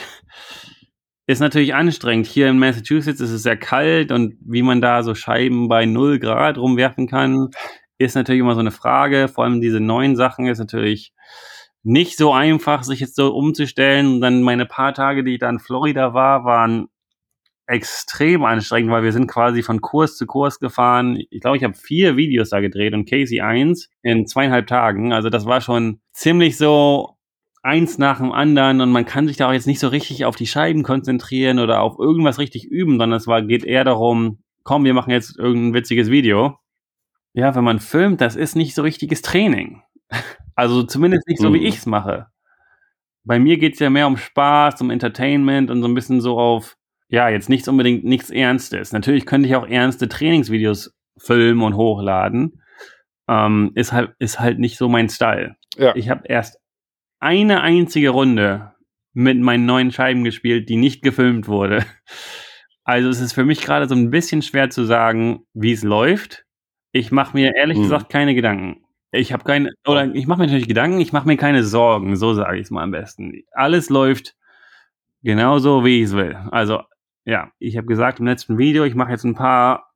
[1.26, 2.26] ist natürlich anstrengend.
[2.26, 6.20] Hier in Massachusetts ist es sehr kalt und wie man da so Scheiben bei 0
[6.20, 7.48] Grad rumwerfen kann,
[7.98, 9.28] ist natürlich immer so eine Frage.
[9.28, 11.12] Vor allem diese neuen Sachen ist natürlich
[11.82, 14.14] nicht so einfach, sich jetzt so umzustellen.
[14.14, 16.88] Und dann meine paar Tage, die ich da in Florida war, waren
[17.66, 21.18] extrem anstrengend, weil wir sind quasi von Kurs zu Kurs gefahren.
[21.30, 25.12] Ich glaube, ich habe vier Videos da gedreht und Casey eins in zweieinhalb Tagen.
[25.12, 27.16] Also das war schon ziemlich so
[27.62, 30.34] eins nach dem anderen und man kann sich da auch jetzt nicht so richtig auf
[30.34, 34.84] die Scheiben konzentrieren oder auf irgendwas richtig üben, sondern es war, geht eher darum, komm,
[34.84, 36.58] wir machen jetzt irgendein witziges Video.
[37.34, 39.82] Ja, wenn man filmt, das ist nicht so richtiges Training.
[40.62, 41.54] Also zumindest nicht so, mhm.
[41.54, 42.28] wie ich es mache.
[43.24, 46.76] Bei mir geht's ja mehr um Spaß, um Entertainment und so ein bisschen so auf,
[47.08, 48.92] ja, jetzt nichts unbedingt nichts Ernstes.
[48.92, 52.62] Natürlich könnte ich auch ernste Trainingsvideos filmen und hochladen.
[53.28, 55.56] Ähm, ist halt, ist halt nicht so mein Style.
[55.76, 55.96] Ja.
[55.96, 56.60] Ich habe erst
[57.18, 58.70] eine einzige Runde
[59.14, 61.84] mit meinen neuen Scheiben gespielt, die nicht gefilmt wurde.
[62.84, 66.44] Also es ist für mich gerade so ein bisschen schwer zu sagen, wie es läuft.
[66.92, 67.84] Ich mache mir ehrlich hm.
[67.84, 68.81] gesagt keine Gedanken.
[69.12, 72.32] Ich habe keine, oder ich mache mir natürlich Gedanken, ich mache mir keine Sorgen, so
[72.32, 73.42] sage ich es mal am besten.
[73.52, 74.34] Alles läuft
[75.22, 76.36] genauso, wie ich es will.
[76.50, 76.80] Also
[77.24, 79.92] ja, ich habe gesagt im letzten Video, ich mache jetzt ein paar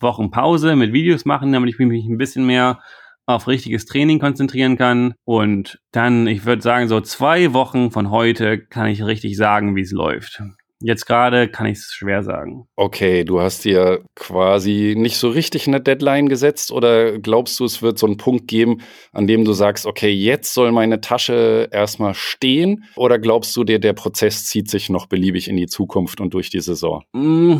[0.00, 2.80] Wochen Pause mit Videos machen, damit ich mich ein bisschen mehr
[3.26, 5.14] auf richtiges Training konzentrieren kann.
[5.24, 9.82] Und dann, ich würde sagen, so zwei Wochen von heute kann ich richtig sagen, wie
[9.82, 10.42] es läuft.
[10.84, 12.66] Jetzt gerade kann ich es schwer sagen.
[12.76, 17.82] Okay, du hast dir quasi nicht so richtig eine Deadline gesetzt oder glaubst du, es
[17.82, 22.14] wird so einen Punkt geben, an dem du sagst, okay, jetzt soll meine Tasche erstmal
[22.14, 22.84] stehen?
[22.96, 26.50] Oder glaubst du dir, der Prozess zieht sich noch beliebig in die Zukunft und durch
[26.50, 27.04] die Saison?
[27.12, 27.58] Mm,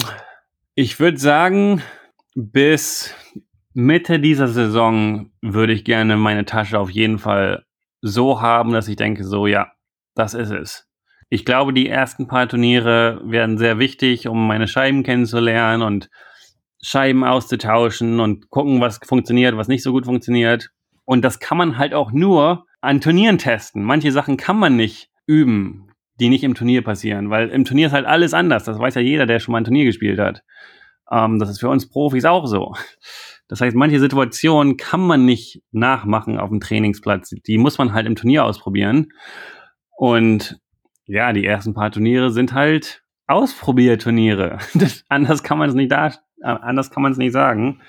[0.74, 1.82] ich würde sagen,
[2.34, 3.14] bis
[3.74, 7.64] Mitte dieser Saison würde ich gerne meine Tasche auf jeden Fall
[8.00, 9.72] so haben, dass ich denke, so ja,
[10.14, 10.91] das ist es.
[11.34, 16.10] Ich glaube, die ersten paar Turniere werden sehr wichtig, um meine Scheiben kennenzulernen und
[16.82, 20.68] Scheiben auszutauschen und gucken, was funktioniert, was nicht so gut funktioniert.
[21.06, 23.82] Und das kann man halt auch nur an Turnieren testen.
[23.82, 25.88] Manche Sachen kann man nicht üben,
[26.20, 28.64] die nicht im Turnier passieren, weil im Turnier ist halt alles anders.
[28.64, 30.42] Das weiß ja jeder, der schon mal ein Turnier gespielt hat.
[31.10, 32.74] Ähm, das ist für uns Profis auch so.
[33.48, 37.34] Das heißt, manche Situationen kann man nicht nachmachen auf dem Trainingsplatz.
[37.46, 39.08] Die muss man halt im Turnier ausprobieren.
[39.96, 40.61] Und
[41.06, 44.58] ja, die ersten paar Turniere sind halt Ausprobierturniere.
[45.08, 47.80] anders kann man es nicht da, anders kann man es nicht sagen.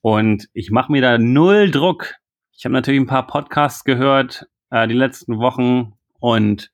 [0.00, 2.14] Und ich mache mir da null Druck.
[2.56, 6.72] Ich habe natürlich ein paar Podcasts gehört äh, die letzten Wochen und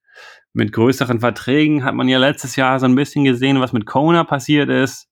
[0.52, 4.24] mit größeren Verträgen hat man ja letztes Jahr so ein bisschen gesehen, was mit Kona
[4.24, 5.08] passiert ist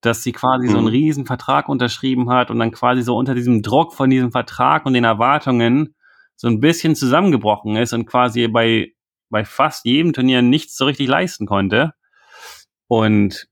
[0.00, 0.70] dass sie quasi mhm.
[0.70, 0.92] so einen mhm.
[0.92, 4.94] riesen Vertrag unterschrieben hat und dann quasi so unter diesem Druck von diesem Vertrag und
[4.94, 5.94] den Erwartungen
[6.36, 8.92] so ein bisschen zusammengebrochen ist und quasi bei,
[9.30, 11.92] bei fast jedem Turnier nichts so richtig leisten konnte.
[12.86, 13.48] Und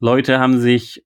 [0.00, 1.04] Leute haben sich,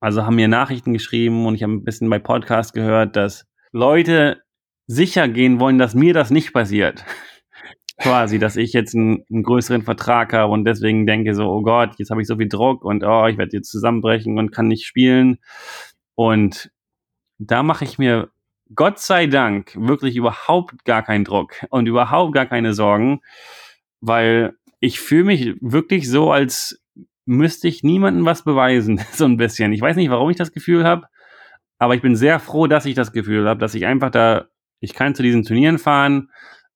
[0.00, 4.42] also haben mir Nachrichten geschrieben und ich habe ein bisschen bei Podcast gehört, dass Leute
[4.86, 7.04] sicher gehen wollen, dass mir das nicht passiert
[8.00, 11.94] quasi, dass ich jetzt einen, einen, größeren Vertrag habe und deswegen denke so, oh Gott,
[11.98, 14.86] jetzt habe ich so viel Druck und oh, ich werde jetzt zusammenbrechen und kann nicht
[14.86, 15.38] spielen.
[16.16, 16.72] Und
[17.38, 18.30] da mache ich mir
[18.74, 23.20] Gott sei Dank wirklich überhaupt gar keinen Druck und überhaupt gar keine Sorgen,
[24.00, 26.80] weil ich fühle mich wirklich so, als
[27.26, 29.72] müsste ich niemandem was beweisen, so ein bisschen.
[29.72, 31.06] Ich weiß nicht, warum ich das Gefühl habe,
[31.78, 34.46] aber ich bin sehr froh, dass ich das Gefühl habe, dass ich einfach da,
[34.80, 36.28] ich kann zu diesen Turnieren fahren,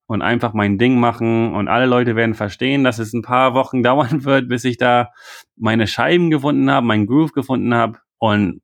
[0.07, 3.83] und einfach mein Ding machen und alle Leute werden verstehen, dass es ein paar Wochen
[3.83, 5.11] dauern wird, bis ich da
[5.57, 8.61] meine Scheiben gefunden habe, meinen Groove gefunden habe und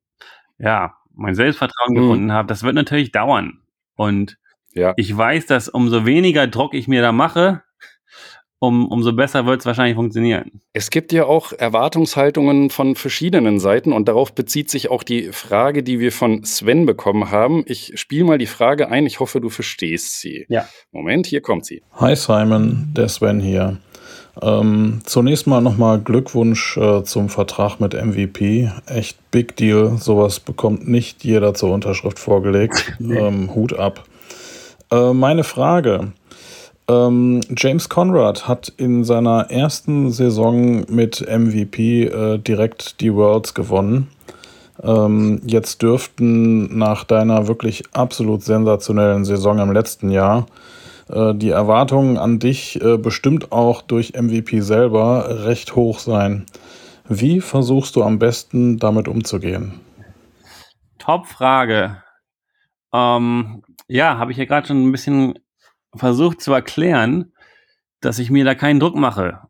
[0.58, 2.00] ja, mein Selbstvertrauen mhm.
[2.00, 2.48] gefunden habe.
[2.48, 3.60] Das wird natürlich dauern.
[3.94, 4.38] Und
[4.72, 4.94] ja.
[4.96, 7.62] ich weiß, dass umso weniger Druck ich mir da mache,
[8.58, 10.60] um, umso besser wird es wahrscheinlich funktionieren.
[10.74, 15.82] Es gibt ja auch Erwartungshaltungen von verschiedenen Seiten und darauf bezieht sich auch die Frage,
[15.82, 17.64] die wir von Sven bekommen haben.
[17.66, 20.44] Ich spiele mal die Frage ein, ich hoffe, du verstehst sie.
[20.48, 20.68] Ja.
[20.92, 21.82] Moment, hier kommt sie.
[21.94, 23.78] Hi Simon, der Sven hier.
[24.42, 28.70] Ähm, zunächst mal nochmal Glückwunsch äh, zum Vertrag mit MVP.
[28.86, 29.98] Echt Big Deal.
[29.98, 32.92] Sowas bekommt nicht jeder zur Unterschrift vorgelegt.
[33.00, 34.04] ähm, Hut ab.
[34.90, 36.12] Äh, meine Frage.
[36.88, 44.08] Ähm, James Conrad hat in seiner ersten Saison mit MVP äh, direkt die Worlds gewonnen.
[44.82, 50.46] Ähm, jetzt dürften nach deiner wirklich absolut sensationellen Saison im letzten Jahr
[51.10, 56.46] äh, die Erwartungen an dich äh, bestimmt auch durch MVP selber recht hoch sein.
[57.08, 59.80] Wie versuchst du am besten damit umzugehen?
[60.98, 62.02] Top Frage.
[62.92, 65.34] Ähm, ja, habe ich ja gerade schon ein bisschen
[65.94, 67.32] versucht zu erklären,
[68.00, 69.40] dass ich mir da keinen Druck mache.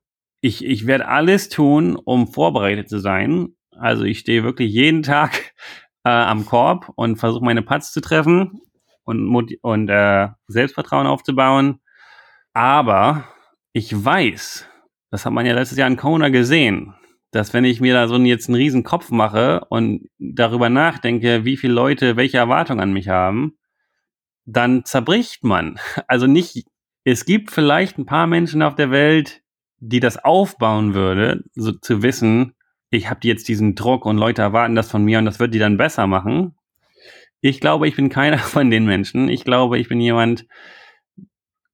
[0.40, 3.54] Ich, ich werde alles tun, um vorbereitet zu sein.
[3.76, 5.52] Also ich stehe wirklich jeden Tag
[6.04, 8.62] äh, am Korb und versuche meine Putts zu treffen
[9.04, 11.80] und, und äh, Selbstvertrauen aufzubauen.
[12.52, 13.24] Aber
[13.72, 14.68] ich weiß,
[15.10, 16.94] das hat man ja letztes Jahr in Kona gesehen,
[17.30, 21.56] dass wenn ich mir da so jetzt einen riesen Kopf mache und darüber nachdenke, wie
[21.56, 23.56] viele Leute welche Erwartungen an mich haben,
[24.44, 25.78] dann zerbricht man.
[26.08, 26.64] Also nicht,
[27.04, 29.42] es gibt vielleicht ein paar Menschen auf der Welt,
[29.78, 32.54] die das aufbauen würde, so zu wissen,
[32.90, 35.60] ich habe jetzt diesen Druck und Leute erwarten das von mir und das wird die
[35.60, 36.56] dann besser machen.
[37.40, 39.28] Ich glaube, ich bin keiner von den Menschen.
[39.28, 40.46] Ich glaube, ich bin jemand,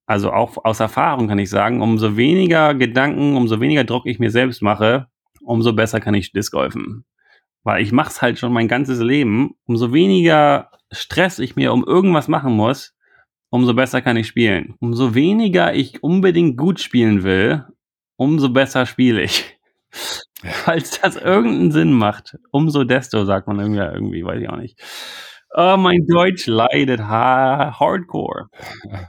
[0.05, 4.31] also auch aus Erfahrung kann ich sagen, umso weniger Gedanken, umso weniger Druck ich mir
[4.31, 5.07] selbst mache,
[5.41, 7.05] umso besser kann ich Disc golfen.
[7.63, 9.55] Weil ich mache es halt schon mein ganzes Leben.
[9.65, 12.95] Umso weniger Stress ich mir um irgendwas machen muss,
[13.49, 14.75] umso besser kann ich spielen.
[14.79, 17.65] Umso weniger ich unbedingt gut spielen will,
[18.15, 19.59] umso besser spiele ich.
[20.43, 24.79] Falls das irgendeinen Sinn macht, umso desto, sagt man irgendwie, irgendwie weiß ich auch nicht.
[25.53, 28.47] Oh, mein Deutsch leidet ha hardcore.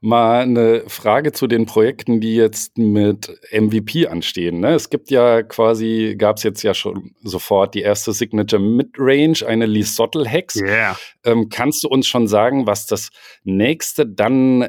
[0.00, 4.60] Mal eine Frage zu den Projekten, die jetzt mit MVP anstehen.
[4.60, 4.74] Ne?
[4.74, 9.66] Es gibt ja quasi, gab es jetzt ja schon sofort die erste Signature Midrange, eine
[9.66, 10.54] Lesottle Hex.
[10.54, 10.96] Yeah.
[11.24, 13.10] Ähm, kannst du uns schon sagen, was das
[13.42, 14.68] nächste dann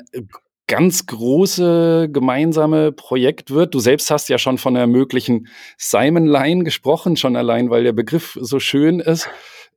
[0.66, 3.76] ganz große gemeinsame Projekt wird.
[3.76, 5.48] Du selbst hast ja schon von der möglichen
[5.78, 9.30] Simon Line gesprochen, schon allein, weil der Begriff so schön ist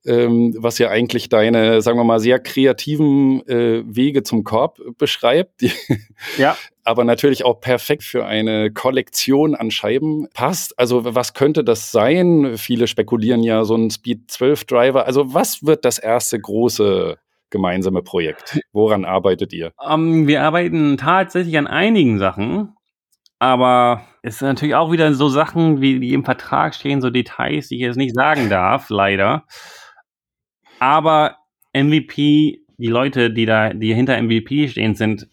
[0.05, 5.62] ähm, was ja eigentlich deine, sagen wir mal, sehr kreativen äh, Wege zum Korb beschreibt.
[6.38, 6.57] Ja.
[6.84, 10.78] aber natürlich auch perfekt für eine Kollektion an Scheiben passt.
[10.78, 12.57] Also was könnte das sein?
[12.57, 15.07] Viele spekulieren ja so ein Speed 12 Driver.
[15.07, 17.18] Also was wird das erste große
[17.50, 18.61] gemeinsame Projekt?
[18.72, 19.72] Woran arbeitet ihr?
[19.76, 22.74] Um, ähm, wir arbeiten tatsächlich an einigen Sachen.
[23.38, 27.66] Aber es sind natürlich auch wieder so Sachen, wie die im Vertrag stehen, so Details,
[27.68, 29.44] die ich jetzt nicht sagen darf, leider.
[30.83, 31.37] Aber
[31.72, 35.28] MVP, die Leute, die da, die hinter MVP stehen, sind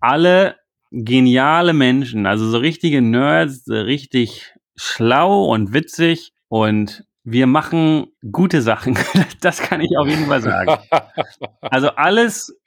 [0.00, 0.56] alle
[0.90, 8.96] geniale Menschen, also so richtige Nerds, richtig schlau und witzig und wir machen gute Sachen.
[9.42, 10.78] Das kann ich auf jeden Fall sagen.
[11.60, 12.58] Also alles,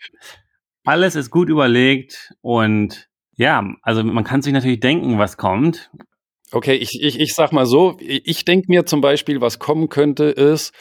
[0.84, 5.90] alles ist gut überlegt und ja, also man kann sich natürlich denken, was kommt.
[6.52, 10.26] Okay, ich, ich, ich sag mal so, ich denke mir zum Beispiel, was kommen könnte,
[10.26, 10.72] ist,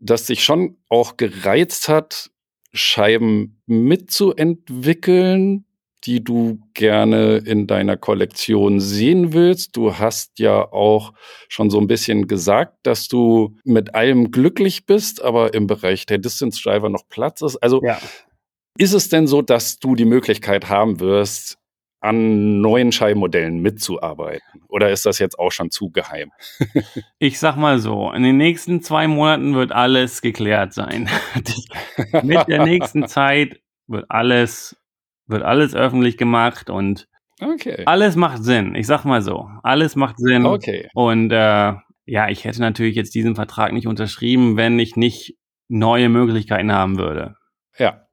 [0.00, 2.30] das sich schon auch gereizt hat,
[2.72, 5.64] Scheiben mitzuentwickeln,
[6.04, 9.76] die du gerne in deiner Kollektion sehen willst.
[9.76, 11.12] Du hast ja auch
[11.48, 16.18] schon so ein bisschen gesagt, dass du mit allem glücklich bist, aber im Bereich der
[16.18, 17.56] Distance Driver noch Platz ist.
[17.56, 17.98] Also ja.
[18.78, 21.58] ist es denn so, dass du die Möglichkeit haben wirst,
[22.00, 24.62] an neuen Scheibenmodellen mitzuarbeiten?
[24.68, 26.32] Oder ist das jetzt auch schon zu geheim?
[27.18, 31.08] ich sag mal so, in den nächsten zwei Monaten wird alles geklärt sein.
[32.22, 34.76] Mit der nächsten Zeit wird alles,
[35.26, 37.06] wird alles öffentlich gemacht und
[37.42, 37.82] okay.
[37.86, 38.74] alles macht Sinn.
[38.74, 40.46] Ich sag mal so, alles macht Sinn.
[40.46, 40.88] Okay.
[40.94, 41.74] Und äh,
[42.06, 45.36] ja, ich hätte natürlich jetzt diesen Vertrag nicht unterschrieben, wenn ich nicht
[45.68, 47.36] neue Möglichkeiten haben würde.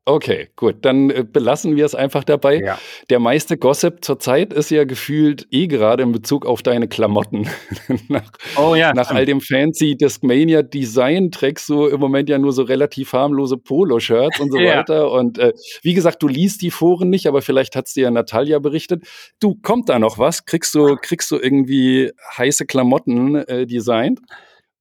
[0.07, 2.61] Okay, gut, dann äh, belassen wir es einfach dabei.
[2.61, 2.79] Ja.
[3.09, 7.49] Der meiste Gossip zurzeit ist ja gefühlt eh gerade in Bezug auf deine Klamotten.
[8.07, 12.53] nach, oh ja, nach all dem fancy Discmania Design trägst du im Moment ja nur
[12.53, 14.77] so relativ harmlose Poloshirts und so ja.
[14.77, 15.11] weiter.
[15.11, 15.51] Und äh,
[15.81, 19.03] wie gesagt, du liest die Foren nicht, aber vielleicht hat's dir ja Natalia berichtet.
[19.41, 20.45] Du, kommt da noch was?
[20.45, 24.21] Kriegst du, kriegst du irgendwie heiße Klamotten äh, designt?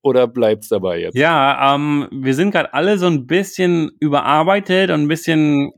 [0.02, 1.16] Oder bleibt es dabei jetzt?
[1.16, 5.72] Ja, ähm, wir sind gerade alle so ein bisschen überarbeitet und ein bisschen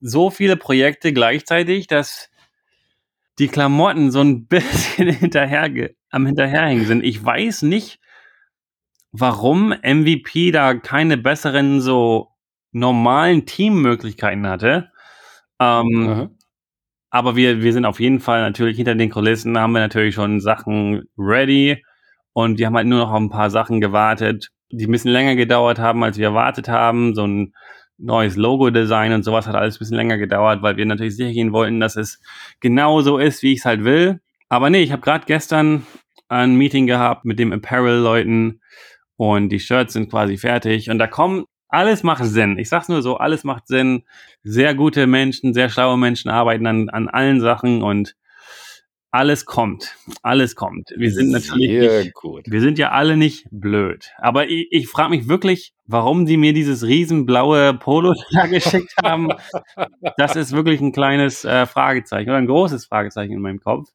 [0.00, 2.30] so viele Projekte gleichzeitig, dass
[3.38, 5.70] die Klamotten so ein bisschen hinterher
[6.10, 7.04] am hinterherhängen sind.
[7.04, 7.98] Ich weiß nicht,
[9.12, 12.28] warum MVP da keine besseren so
[12.72, 14.90] normalen Teammöglichkeiten hatte.
[15.60, 16.36] Ähm,
[17.10, 20.40] aber wir, wir sind auf jeden Fall natürlich hinter den Kulissen, haben wir natürlich schon
[20.40, 21.84] Sachen ready
[22.34, 25.36] und die haben halt nur noch auf ein paar Sachen gewartet, die ein bisschen länger
[25.36, 27.14] gedauert haben, als wir erwartet haben.
[27.14, 27.54] So ein
[27.96, 31.52] neues Logo-Design und sowas hat alles ein bisschen länger gedauert, weil wir natürlich sicher gehen
[31.52, 32.20] wollten, dass es
[32.60, 34.20] genau so ist, wie ich es halt will.
[34.48, 35.86] Aber nee, ich habe gerade gestern
[36.28, 38.60] ein Meeting gehabt mit dem Apparel-Leuten
[39.16, 42.58] und die Shirts sind quasi fertig und da kommen alles macht Sinn.
[42.58, 44.04] Ich sag's nur so, alles macht Sinn.
[44.44, 48.14] Sehr gute Menschen, sehr schlaue Menschen arbeiten an, an allen Sachen und
[49.14, 49.94] alles kommt.
[50.22, 50.92] Alles kommt.
[50.96, 54.10] Wir sind natürlich nicht, wir sind ja alle nicht blöd.
[54.18, 59.28] Aber ich, ich frage mich wirklich, warum die mir dieses riesenblaue Polo da geschickt haben.
[60.16, 63.88] Das ist wirklich ein kleines äh, Fragezeichen oder ein großes Fragezeichen in meinem Kopf.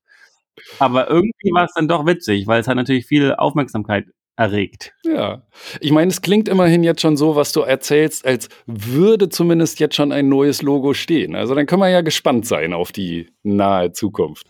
[0.80, 4.06] Aber irgendwie war es dann doch witzig, weil es hat natürlich viel Aufmerksamkeit
[4.40, 4.94] erregt.
[5.04, 5.44] Ja,
[5.82, 9.96] ich meine, es klingt immerhin jetzt schon so, was du erzählst, als würde zumindest jetzt
[9.96, 11.36] schon ein neues Logo stehen.
[11.36, 14.48] Also dann können wir ja gespannt sein auf die nahe Zukunft.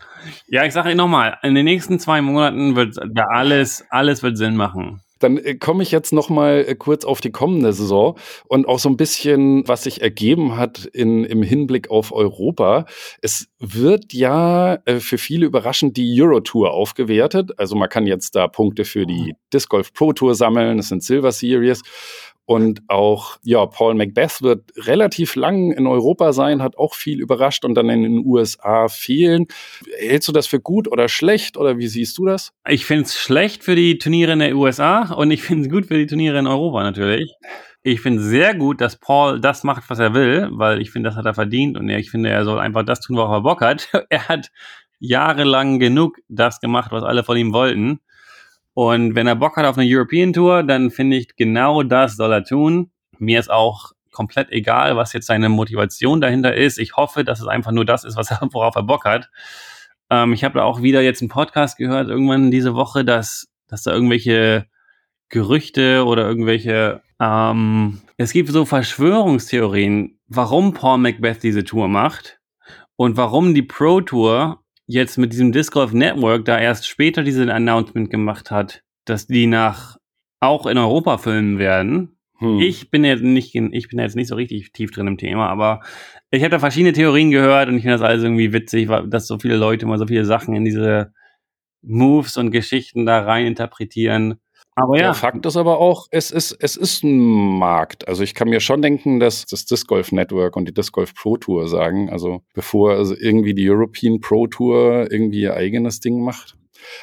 [0.48, 4.38] Ja, ich sage Ihnen nochmal, in den nächsten zwei Monaten wird da alles, alles wird
[4.38, 5.02] Sinn machen.
[5.20, 8.18] Dann äh, komme ich jetzt noch mal äh, kurz auf die kommende Saison
[8.48, 12.86] und auch so ein bisschen, was sich ergeben hat in, im Hinblick auf Europa.
[13.22, 17.52] Es wird ja äh, für viele überraschend die Euro Tour aufgewertet.
[17.58, 20.78] Also man kann jetzt da Punkte für die Disc Golf Pro Tour sammeln.
[20.78, 21.82] Das sind Silver Series.
[22.50, 27.64] Und auch, ja, Paul Macbeth wird relativ lang in Europa sein, hat auch viel überrascht
[27.64, 29.46] und dann in den USA fehlen.
[30.00, 32.52] Hältst du das für gut oder schlecht oder wie siehst du das?
[32.68, 35.86] Ich finde es schlecht für die Turniere in der USA und ich finde es gut
[35.86, 37.32] für die Turniere in Europa natürlich.
[37.84, 41.18] Ich finde sehr gut, dass Paul das macht, was er will, weil ich finde, das
[41.18, 43.90] hat er verdient und ich finde, er soll einfach das tun, worauf er Bock hat.
[44.10, 44.50] Er hat
[44.98, 48.00] jahrelang genug das gemacht, was alle von ihm wollten.
[48.80, 52.32] Und wenn er Bock hat auf eine European Tour, dann finde ich, genau das soll
[52.32, 52.92] er tun.
[53.18, 56.80] Mir ist auch komplett egal, was jetzt seine Motivation dahinter ist.
[56.80, 59.30] Ich hoffe, dass es einfach nur das ist, was er, worauf er Bock hat.
[60.10, 63.84] Ähm, ich habe da auch wieder jetzt einen Podcast gehört, irgendwann diese Woche, dass, dass
[63.84, 64.66] da irgendwelche
[65.28, 72.40] Gerüchte oder irgendwelche, ähm, es gibt so Verschwörungstheorien, warum Paul Macbeth diese Tour macht
[72.96, 77.52] und warum die Pro Tour jetzt mit diesem Disc Golf Network da erst später diesen
[77.52, 79.98] Announcement gemacht hat, dass die nach
[80.40, 82.18] auch in Europa filmen werden.
[82.40, 82.60] Hm.
[82.60, 85.82] Ich bin jetzt nicht, ich bin jetzt nicht so richtig tief drin im Thema, aber
[86.32, 89.38] ich habe da verschiedene Theorien gehört und ich finde das alles irgendwie witzig, dass so
[89.38, 91.14] viele Leute mal so viele Sachen in diese
[91.84, 94.40] Moves und Geschichten da rein interpretieren.
[94.82, 95.04] Aber ja.
[95.04, 98.08] Der Fakt ist aber auch, es ist, es ist ein Markt.
[98.08, 101.14] Also ich kann mir schon denken, dass das Disc Golf Network und die Disc Golf
[101.16, 106.22] Pro Tour sagen, also bevor also irgendwie die European Pro Tour irgendwie ihr eigenes Ding
[106.24, 106.56] macht.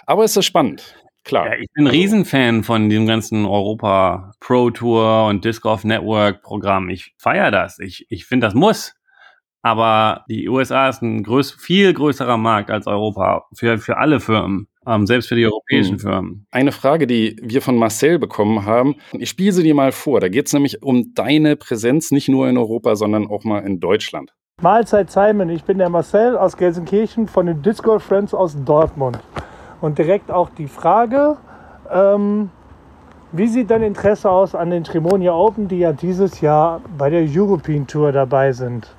[0.07, 0.97] Aber es ist spannend.
[1.24, 1.47] Klar.
[1.49, 5.83] Ja, ich bin ein Also- Riesenfan von diesem ganzen Europa Pro Tour und Disc Golf
[5.85, 6.89] Network Programm.
[6.89, 7.79] Ich feiere das.
[7.81, 8.95] Ich, ich finde, das muss.
[9.62, 14.68] Aber die USA ist ein größ viel größerer Markt als Europa für, für alle Firmen,
[15.05, 15.99] selbst für die europäischen Hm.
[15.99, 16.47] Firmen.
[16.51, 18.97] Eine Frage, die wir von Marcel bekommen haben.
[19.12, 20.20] Ich spiele sie dir mal vor.
[20.20, 23.80] Da geht es nämlich um deine Präsenz nicht nur in Europa, sondern auch mal in
[23.80, 24.32] Deutschland.
[24.62, 29.18] Mahlzeit Simon, ich bin der Marcel aus Gelsenkirchen von den Disc Golf Friends aus Dortmund.
[29.82, 31.37] Und direkt auch die Frage,
[31.93, 32.49] ähm,
[33.32, 37.26] wie sieht dein Interesse aus an den Tremonia Open, die ja dieses Jahr bei der
[37.28, 38.95] European Tour dabei sind?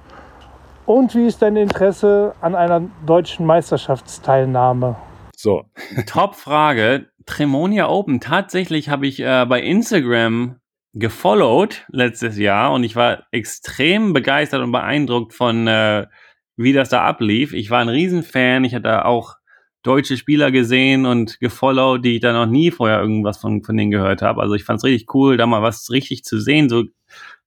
[0.86, 4.96] Und wie ist dein Interesse an einer deutschen Meisterschaftsteilnahme?
[5.40, 5.70] So,
[6.08, 7.12] Top Frage.
[7.28, 8.20] Tremonia Open.
[8.20, 10.60] Tatsächlich habe ich äh, bei Instagram
[10.94, 16.08] gefollowt letztes Jahr und ich war extrem begeistert und beeindruckt von, äh,
[16.56, 17.54] wie das da ablief.
[17.54, 18.64] Ich war ein Riesenfan.
[18.64, 19.36] Ich hatte auch
[19.84, 23.92] deutsche Spieler gesehen und gefollowt, die ich da noch nie vorher irgendwas von, von denen
[23.92, 24.42] gehört habe.
[24.42, 26.68] Also ich fand es richtig cool, da mal was richtig zu sehen.
[26.68, 26.86] So,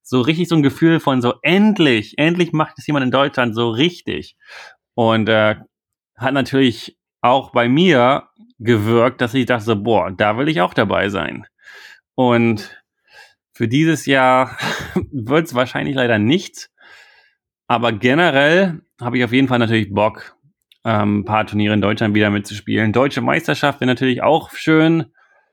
[0.01, 3.71] so richtig so ein Gefühl von so endlich, endlich macht es jemand in Deutschland so
[3.71, 4.37] richtig.
[4.95, 5.57] Und äh,
[6.17, 11.09] hat natürlich auch bei mir gewirkt, dass ich dachte, boah, da will ich auch dabei
[11.09, 11.47] sein.
[12.15, 12.83] Und
[13.53, 14.57] für dieses Jahr
[15.13, 16.71] wird es wahrscheinlich leider nichts.
[17.67, 20.37] Aber generell habe ich auf jeden Fall natürlich Bock,
[20.85, 22.93] ähm, ein paar Turniere in Deutschland wieder mitzuspielen.
[22.93, 25.07] Deutsche Meisterschaft wäre natürlich auch schön.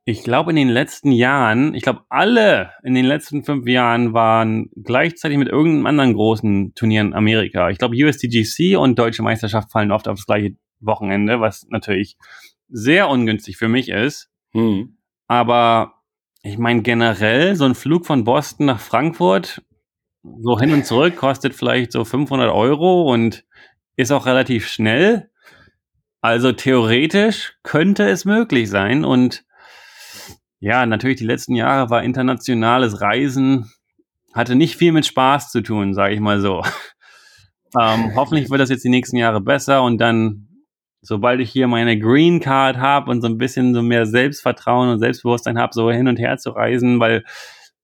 [0.05, 4.70] Ich glaube, in den letzten Jahren, ich glaube, alle in den letzten fünf Jahren waren
[4.76, 7.70] gleichzeitig mit irgendeinem anderen großen Turnier in Amerika.
[7.70, 12.17] Ich glaube, USDGC und Deutsche Meisterschaft fallen oft aufs gleiche Wochenende, was natürlich
[12.69, 14.30] sehr ungünstig für mich ist.
[14.53, 14.97] hm.
[15.28, 16.01] Aber
[16.41, 19.61] ich meine, generell, so ein Flug von Boston nach Frankfurt,
[20.23, 23.45] so hin und zurück, kostet vielleicht so 500 Euro und
[23.95, 25.30] ist auch relativ schnell.
[26.21, 29.03] Also theoretisch könnte es möglich sein.
[29.03, 29.45] Und
[30.59, 33.71] ja, natürlich die letzten Jahre war internationales Reisen,
[34.34, 36.63] hatte nicht viel mit Spaß zu tun, sage ich mal so.
[37.78, 40.47] Ähm, hoffentlich wird das jetzt die nächsten Jahre besser und dann,
[41.02, 45.00] sobald ich hier meine Green Card habe und so ein bisschen so mehr Selbstvertrauen und
[45.00, 47.24] Selbstbewusstsein habe, so hin und her zu reisen, weil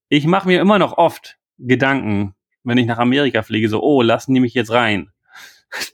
[0.08, 2.34] ich mache mir immer noch oft Gedanken,
[2.64, 5.10] wenn ich nach Amerika fliege, so, oh, lassen die mich jetzt rein.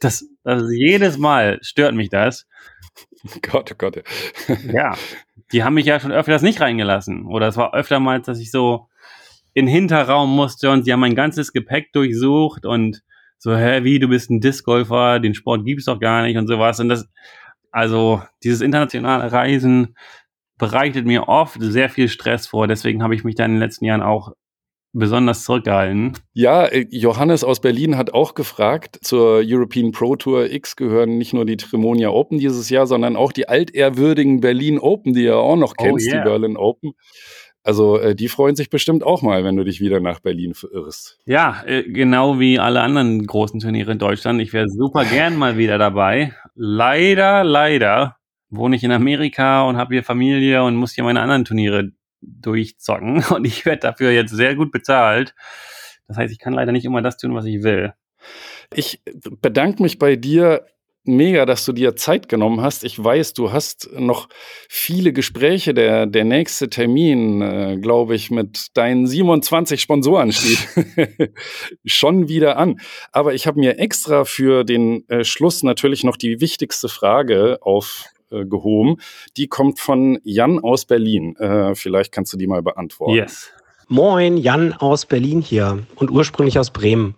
[0.00, 2.46] Das, das jedes Mal stört mich das.
[3.42, 4.02] Gott, oh Gott.
[4.72, 4.94] Ja,
[5.52, 7.24] die haben mich ja schon öfters nicht reingelassen.
[7.24, 8.88] Oder es war öfter mal, dass ich so
[9.54, 13.02] in den Hinterraum musste und sie haben mein ganzes Gepäck durchsucht und
[13.42, 16.78] so, hä, wie, du bist ein Discgolfer, den Sport gibt's doch gar nicht und sowas.
[16.78, 17.08] Und das,
[17.72, 19.96] Also dieses internationale Reisen
[20.58, 22.68] bereitet mir oft sehr viel Stress vor.
[22.68, 24.32] Deswegen habe ich mich da in den letzten Jahren auch
[24.92, 26.18] besonders zurückgehalten.
[26.34, 31.32] Ja, äh, Johannes aus Berlin hat auch gefragt, zur European Pro Tour X gehören nicht
[31.32, 35.56] nur die Tremonia Open dieses Jahr, sondern auch die altehrwürdigen Berlin Open, die ihr auch
[35.56, 36.22] noch kennst, oh yeah.
[36.22, 36.92] die Berlin Open.
[37.62, 41.18] Also äh, die freuen sich bestimmt auch mal, wenn du dich wieder nach Berlin verirrst.
[41.26, 44.40] Ja, äh, genau wie alle anderen großen Turniere in Deutschland.
[44.40, 46.34] Ich wäre super gern mal wieder dabei.
[46.54, 48.16] Leider, leider
[48.48, 53.24] wohne ich in Amerika und habe hier Familie und muss hier meine anderen Turniere durchzocken.
[53.30, 55.34] Und ich werde dafür jetzt sehr gut bezahlt.
[56.06, 57.94] Das heißt, ich kann leider nicht immer das tun, was ich will.
[58.74, 59.02] Ich
[59.40, 60.66] bedanke mich bei dir
[61.04, 62.84] mega, dass du dir Zeit genommen hast.
[62.84, 64.28] Ich weiß, du hast noch
[64.68, 65.74] viele Gespräche.
[65.74, 70.58] Der, der nächste Termin, äh, glaube ich, mit deinen 27 Sponsoren steht
[71.84, 72.80] schon wieder an.
[73.12, 78.92] Aber ich habe mir extra für den äh, Schluss natürlich noch die wichtigste Frage aufgehoben.
[78.98, 81.36] Äh, die kommt von Jan aus Berlin.
[81.36, 83.14] Äh, vielleicht kannst du die mal beantworten.
[83.14, 83.50] Yes.
[83.88, 87.16] Moin, Jan aus Berlin hier und ursprünglich aus Bremen.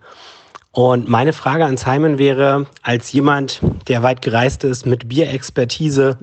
[0.73, 6.19] Und meine Frage an Simon wäre, als jemand, der weit gereist ist mit Bierexpertise,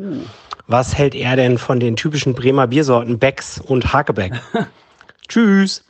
[0.65, 4.33] was hält er denn von den typischen Bremer Biersorten Becks und Hakebeck?
[5.27, 5.85] Tschüss.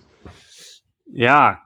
[1.11, 1.61] Ja,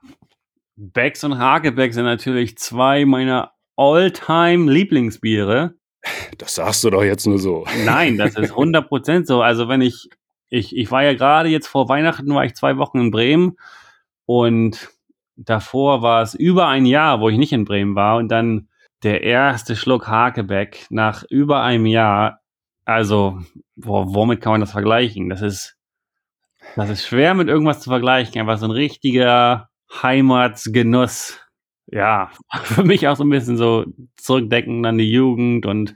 [0.76, 5.74] Becks und Hakebeck sind natürlich zwei meiner all-time Lieblingsbiere.
[6.38, 7.66] Das sagst du doch jetzt nur so.
[7.86, 9.41] Nein, das ist 100% so.
[9.41, 10.10] Also wenn ich,
[10.50, 13.58] ich, ich war ja gerade jetzt vor Weihnachten, war ich zwei Wochen in Bremen
[14.26, 14.93] und
[15.36, 18.68] davor war es über ein Jahr, wo ich nicht in Bremen war und dann
[19.04, 22.40] der erste Schluck Hakebeck nach über einem Jahr.
[22.86, 23.42] Also,
[23.76, 25.30] wo, womit kann man das vergleichen?
[25.30, 25.78] Das ist,
[26.76, 28.40] das ist schwer mit irgendwas zu vergleichen.
[28.40, 29.70] Einfach so ein richtiger
[30.02, 31.40] Heimatsgenuss.
[31.88, 32.32] Ja,
[32.64, 33.86] für mich auch so ein bisschen so
[34.18, 35.96] zurückdecken an die Jugend und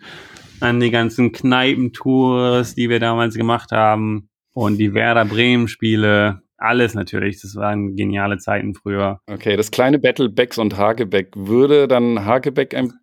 [0.59, 6.41] an die ganzen Kneipentours, die wir damals gemacht haben und die Werder Bremen Spiele.
[6.57, 7.41] Alles natürlich.
[7.41, 9.21] Das waren geniale Zeiten früher.
[9.27, 11.33] Okay, das kleine Battle Becks und Hagebeck.
[11.35, 12.93] Würde dann Hagebeck ein,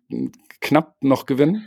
[0.61, 1.65] knapp noch gewinnen?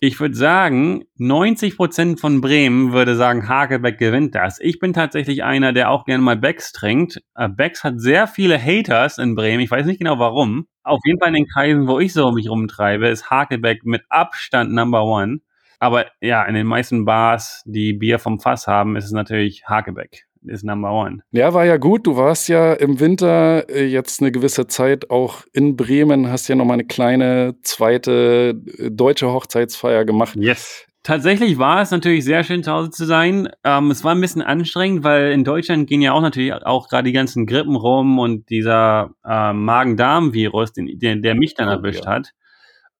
[0.00, 4.60] Ich würde sagen, 90 Prozent von Bremen würde sagen, Hagebeck gewinnt das.
[4.60, 7.20] Ich bin tatsächlich einer, der auch gerne mal Becks trinkt.
[7.34, 9.60] Äh, Becks hat sehr viele Haters in Bremen.
[9.60, 10.68] Ich weiß nicht genau warum.
[10.84, 14.72] Auf jeden Fall in den Kreisen, wo ich so mich rumtreibe, ist Hagebeck mit Abstand
[14.72, 15.40] Number One.
[15.80, 20.27] Aber ja, in den meisten Bars, die Bier vom Fass haben, ist es natürlich Hagebeck
[20.48, 21.20] ist Number One.
[21.32, 22.06] Ja, war ja gut.
[22.06, 26.54] Du warst ja im Winter äh, jetzt eine gewisse Zeit auch in Bremen, hast ja
[26.54, 30.36] nochmal eine kleine zweite äh, deutsche Hochzeitsfeier gemacht.
[30.36, 30.86] Yes.
[31.04, 33.48] Tatsächlich war es natürlich sehr schön zu Hause zu sein.
[33.64, 37.04] Ähm, es war ein bisschen anstrengend, weil in Deutschland gehen ja auch natürlich auch gerade
[37.04, 42.10] die ganzen Grippen rum und dieser äh, Magen-Darm-Virus, der, der mich dann oh, erwischt ja.
[42.10, 42.32] hat.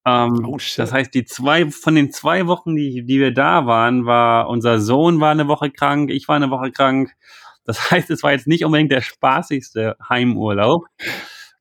[0.05, 4.05] Ähm, oh, das heißt, die zwei von den zwei Wochen, die, die wir da waren,
[4.05, 7.13] war unser Sohn war eine Woche krank, ich war eine Woche krank.
[7.65, 10.85] Das heißt, es war jetzt nicht unbedingt der spaßigste Heimurlaub.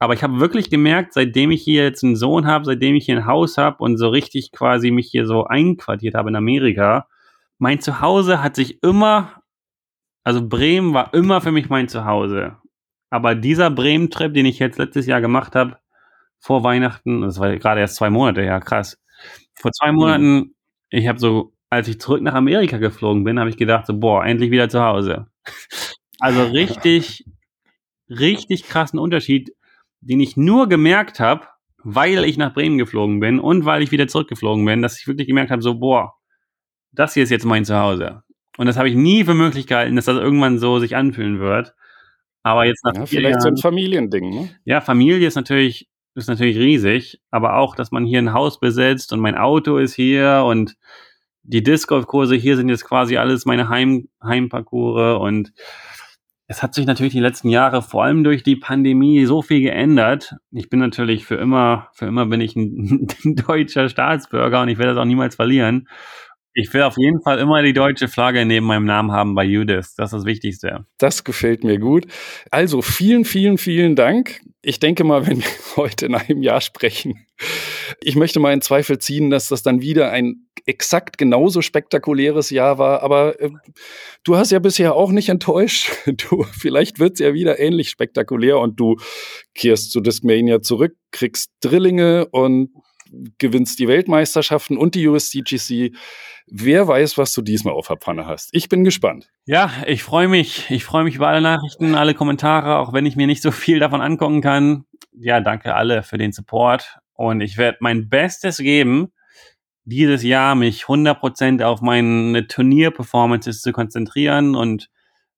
[0.01, 3.17] Aber ich habe wirklich gemerkt, seitdem ich hier jetzt einen Sohn habe, seitdem ich hier
[3.17, 7.09] ein Haus habe und so richtig quasi mich hier so einquartiert habe in Amerika,
[7.59, 9.43] mein Zuhause hat sich immer,
[10.25, 12.57] also Bremen war immer für mich mein Zuhause.
[13.11, 15.79] Aber dieser Bremen-Trip, den ich jetzt letztes Jahr gemacht habe,
[16.39, 18.99] vor Weihnachten, das war gerade erst zwei Monate, ja krass.
[19.55, 20.55] Vor zwei Monaten, mhm.
[20.91, 24.25] ich habe so, als ich zurück nach Amerika geflogen bin, habe ich gedacht, so, boah,
[24.25, 25.27] endlich wieder zu Hause.
[26.21, 27.25] Also richtig,
[28.11, 29.55] richtig krassen Unterschied,
[30.01, 31.47] den ich nur gemerkt habe,
[31.85, 35.29] weil ich nach Bremen geflogen bin und weil ich wieder zurückgeflogen bin, dass ich wirklich
[35.29, 36.15] gemerkt habe, so, boah,
[36.91, 38.25] das hier ist jetzt mein Zuhause.
[38.57, 41.75] Und das habe ich nie für möglich gehalten, dass das irgendwann so sich anfühlen wird.
[42.43, 44.51] Aber jetzt nach ja, vielleicht Jahren, so ein Familiending, ne?
[44.65, 49.13] Ja, Familie ist natürlich ist natürlich riesig, aber auch, dass man hier ein Haus besitzt
[49.13, 50.77] und mein Auto ist hier und
[51.43, 55.53] die Disc Golf Kurse hier sind jetzt quasi alles meine Heim Heimparcours und
[56.51, 60.35] es hat sich natürlich die letzten Jahre vor allem durch die Pandemie so viel geändert.
[60.51, 64.79] Ich bin natürlich für immer, für immer bin ich ein, ein deutscher Staatsbürger und ich
[64.79, 65.89] werde das auch niemals verlieren.
[66.55, 69.95] Ich will auf jeden Fall immer die deutsche Flagge neben meinem Namen haben bei Judith.
[69.97, 70.87] Das ist das Wichtigste.
[70.97, 72.07] Das gefällt mir gut.
[72.51, 74.41] Also vielen, vielen, vielen Dank.
[74.69, 75.47] Ich denke mal, wenn wir
[75.77, 77.27] heute in einem Jahr sprechen,
[78.03, 82.77] ich möchte mal in Zweifel ziehen, dass das dann wieder ein exakt genauso spektakuläres Jahr
[82.77, 83.03] war.
[83.03, 83.49] Aber äh,
[84.25, 85.91] du hast ja bisher auch nicht enttäuscht.
[86.19, 88.97] Du, vielleicht wird es ja wieder ähnlich spektakulär und du
[89.55, 92.69] kehrst zu Discmania zurück, kriegst Drillinge und
[93.39, 95.95] gewinnst die Weltmeisterschaften und die USDGC.
[96.47, 98.51] Wer weiß, was du diesmal auf der Pfanne hast.
[98.53, 99.31] Ich bin gespannt.
[99.45, 100.71] Ja, ich freue mich.
[100.71, 103.81] Ich freue mich über alle Nachrichten, alle Kommentare, auch wenn ich mir nicht so viel
[103.81, 104.85] davon angucken kann.
[105.13, 106.99] Ja, danke alle für den Support.
[107.13, 109.13] Und ich werde mein Bestes geben,
[109.85, 114.91] dieses Jahr mich 100% auf meine Turnierperformances zu konzentrieren und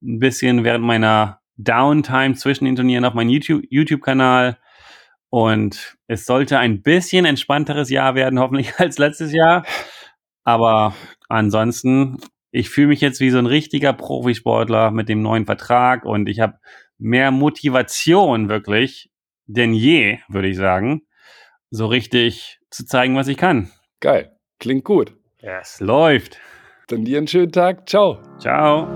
[0.03, 4.59] ein bisschen während meiner Downtime zwischen den Turnieren auf meinen YouTube-Kanal.
[5.31, 9.65] Und es sollte ein bisschen entspannteres Jahr werden, hoffentlich als letztes Jahr.
[10.45, 10.95] Aber
[11.29, 12.19] ansonsten,
[12.51, 16.41] ich fühle mich jetzt wie so ein richtiger Profisportler mit dem neuen Vertrag und ich
[16.41, 16.59] habe
[16.99, 19.11] mehr Motivation wirklich
[19.51, 21.03] denn je, würde ich sagen,
[21.71, 23.71] so richtig zu zeigen, was ich kann.
[24.01, 25.17] Geil, klingt gut.
[25.39, 26.39] Es läuft.
[26.89, 27.89] Dann dir einen schönen Tag.
[27.89, 28.21] Ciao.
[28.39, 28.89] Ciao.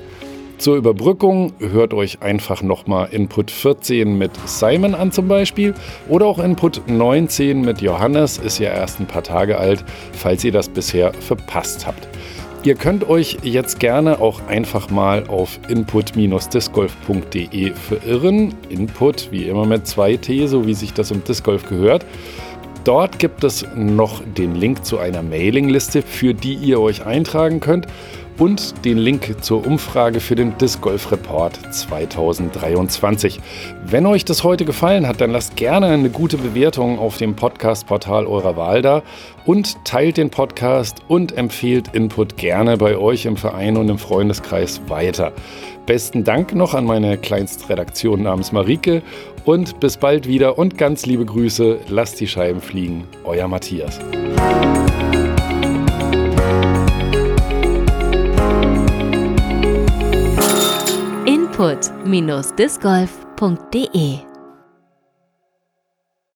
[0.60, 5.74] Zur Überbrückung hört euch einfach nochmal Input 14 mit Simon an zum Beispiel
[6.10, 10.51] oder auch Input 19 mit Johannes, ist ja erst ein paar Tage alt, falls ihr
[10.51, 12.10] das bisher verpasst habt.
[12.64, 18.53] Ihr könnt euch jetzt gerne auch einfach mal auf input-discgolf.de verirren.
[18.68, 22.05] Input wie immer mit zwei T, so wie sich das im Disc Golf gehört.
[22.84, 27.88] Dort gibt es noch den Link zu einer Mailingliste, für die ihr euch eintragen könnt
[28.39, 33.39] und den Link zur Umfrage für den Disc Golf Report 2023.
[33.85, 38.25] Wenn euch das heute gefallen hat, dann lasst gerne eine gute Bewertung auf dem Podcast-Portal
[38.25, 39.03] eurer Wahl da
[39.45, 44.81] und teilt den Podcast und empfehlt Input gerne bei euch im Verein und im Freundeskreis
[44.87, 45.33] weiter.
[45.85, 49.01] Besten Dank noch an meine Kleinstredaktion namens Marike
[49.43, 51.79] und bis bald wieder und ganz liebe Grüße.
[51.89, 53.05] Lasst die Scheiben fliegen.
[53.25, 53.99] Euer Matthias.
[61.60, 64.28] input-discgolf.de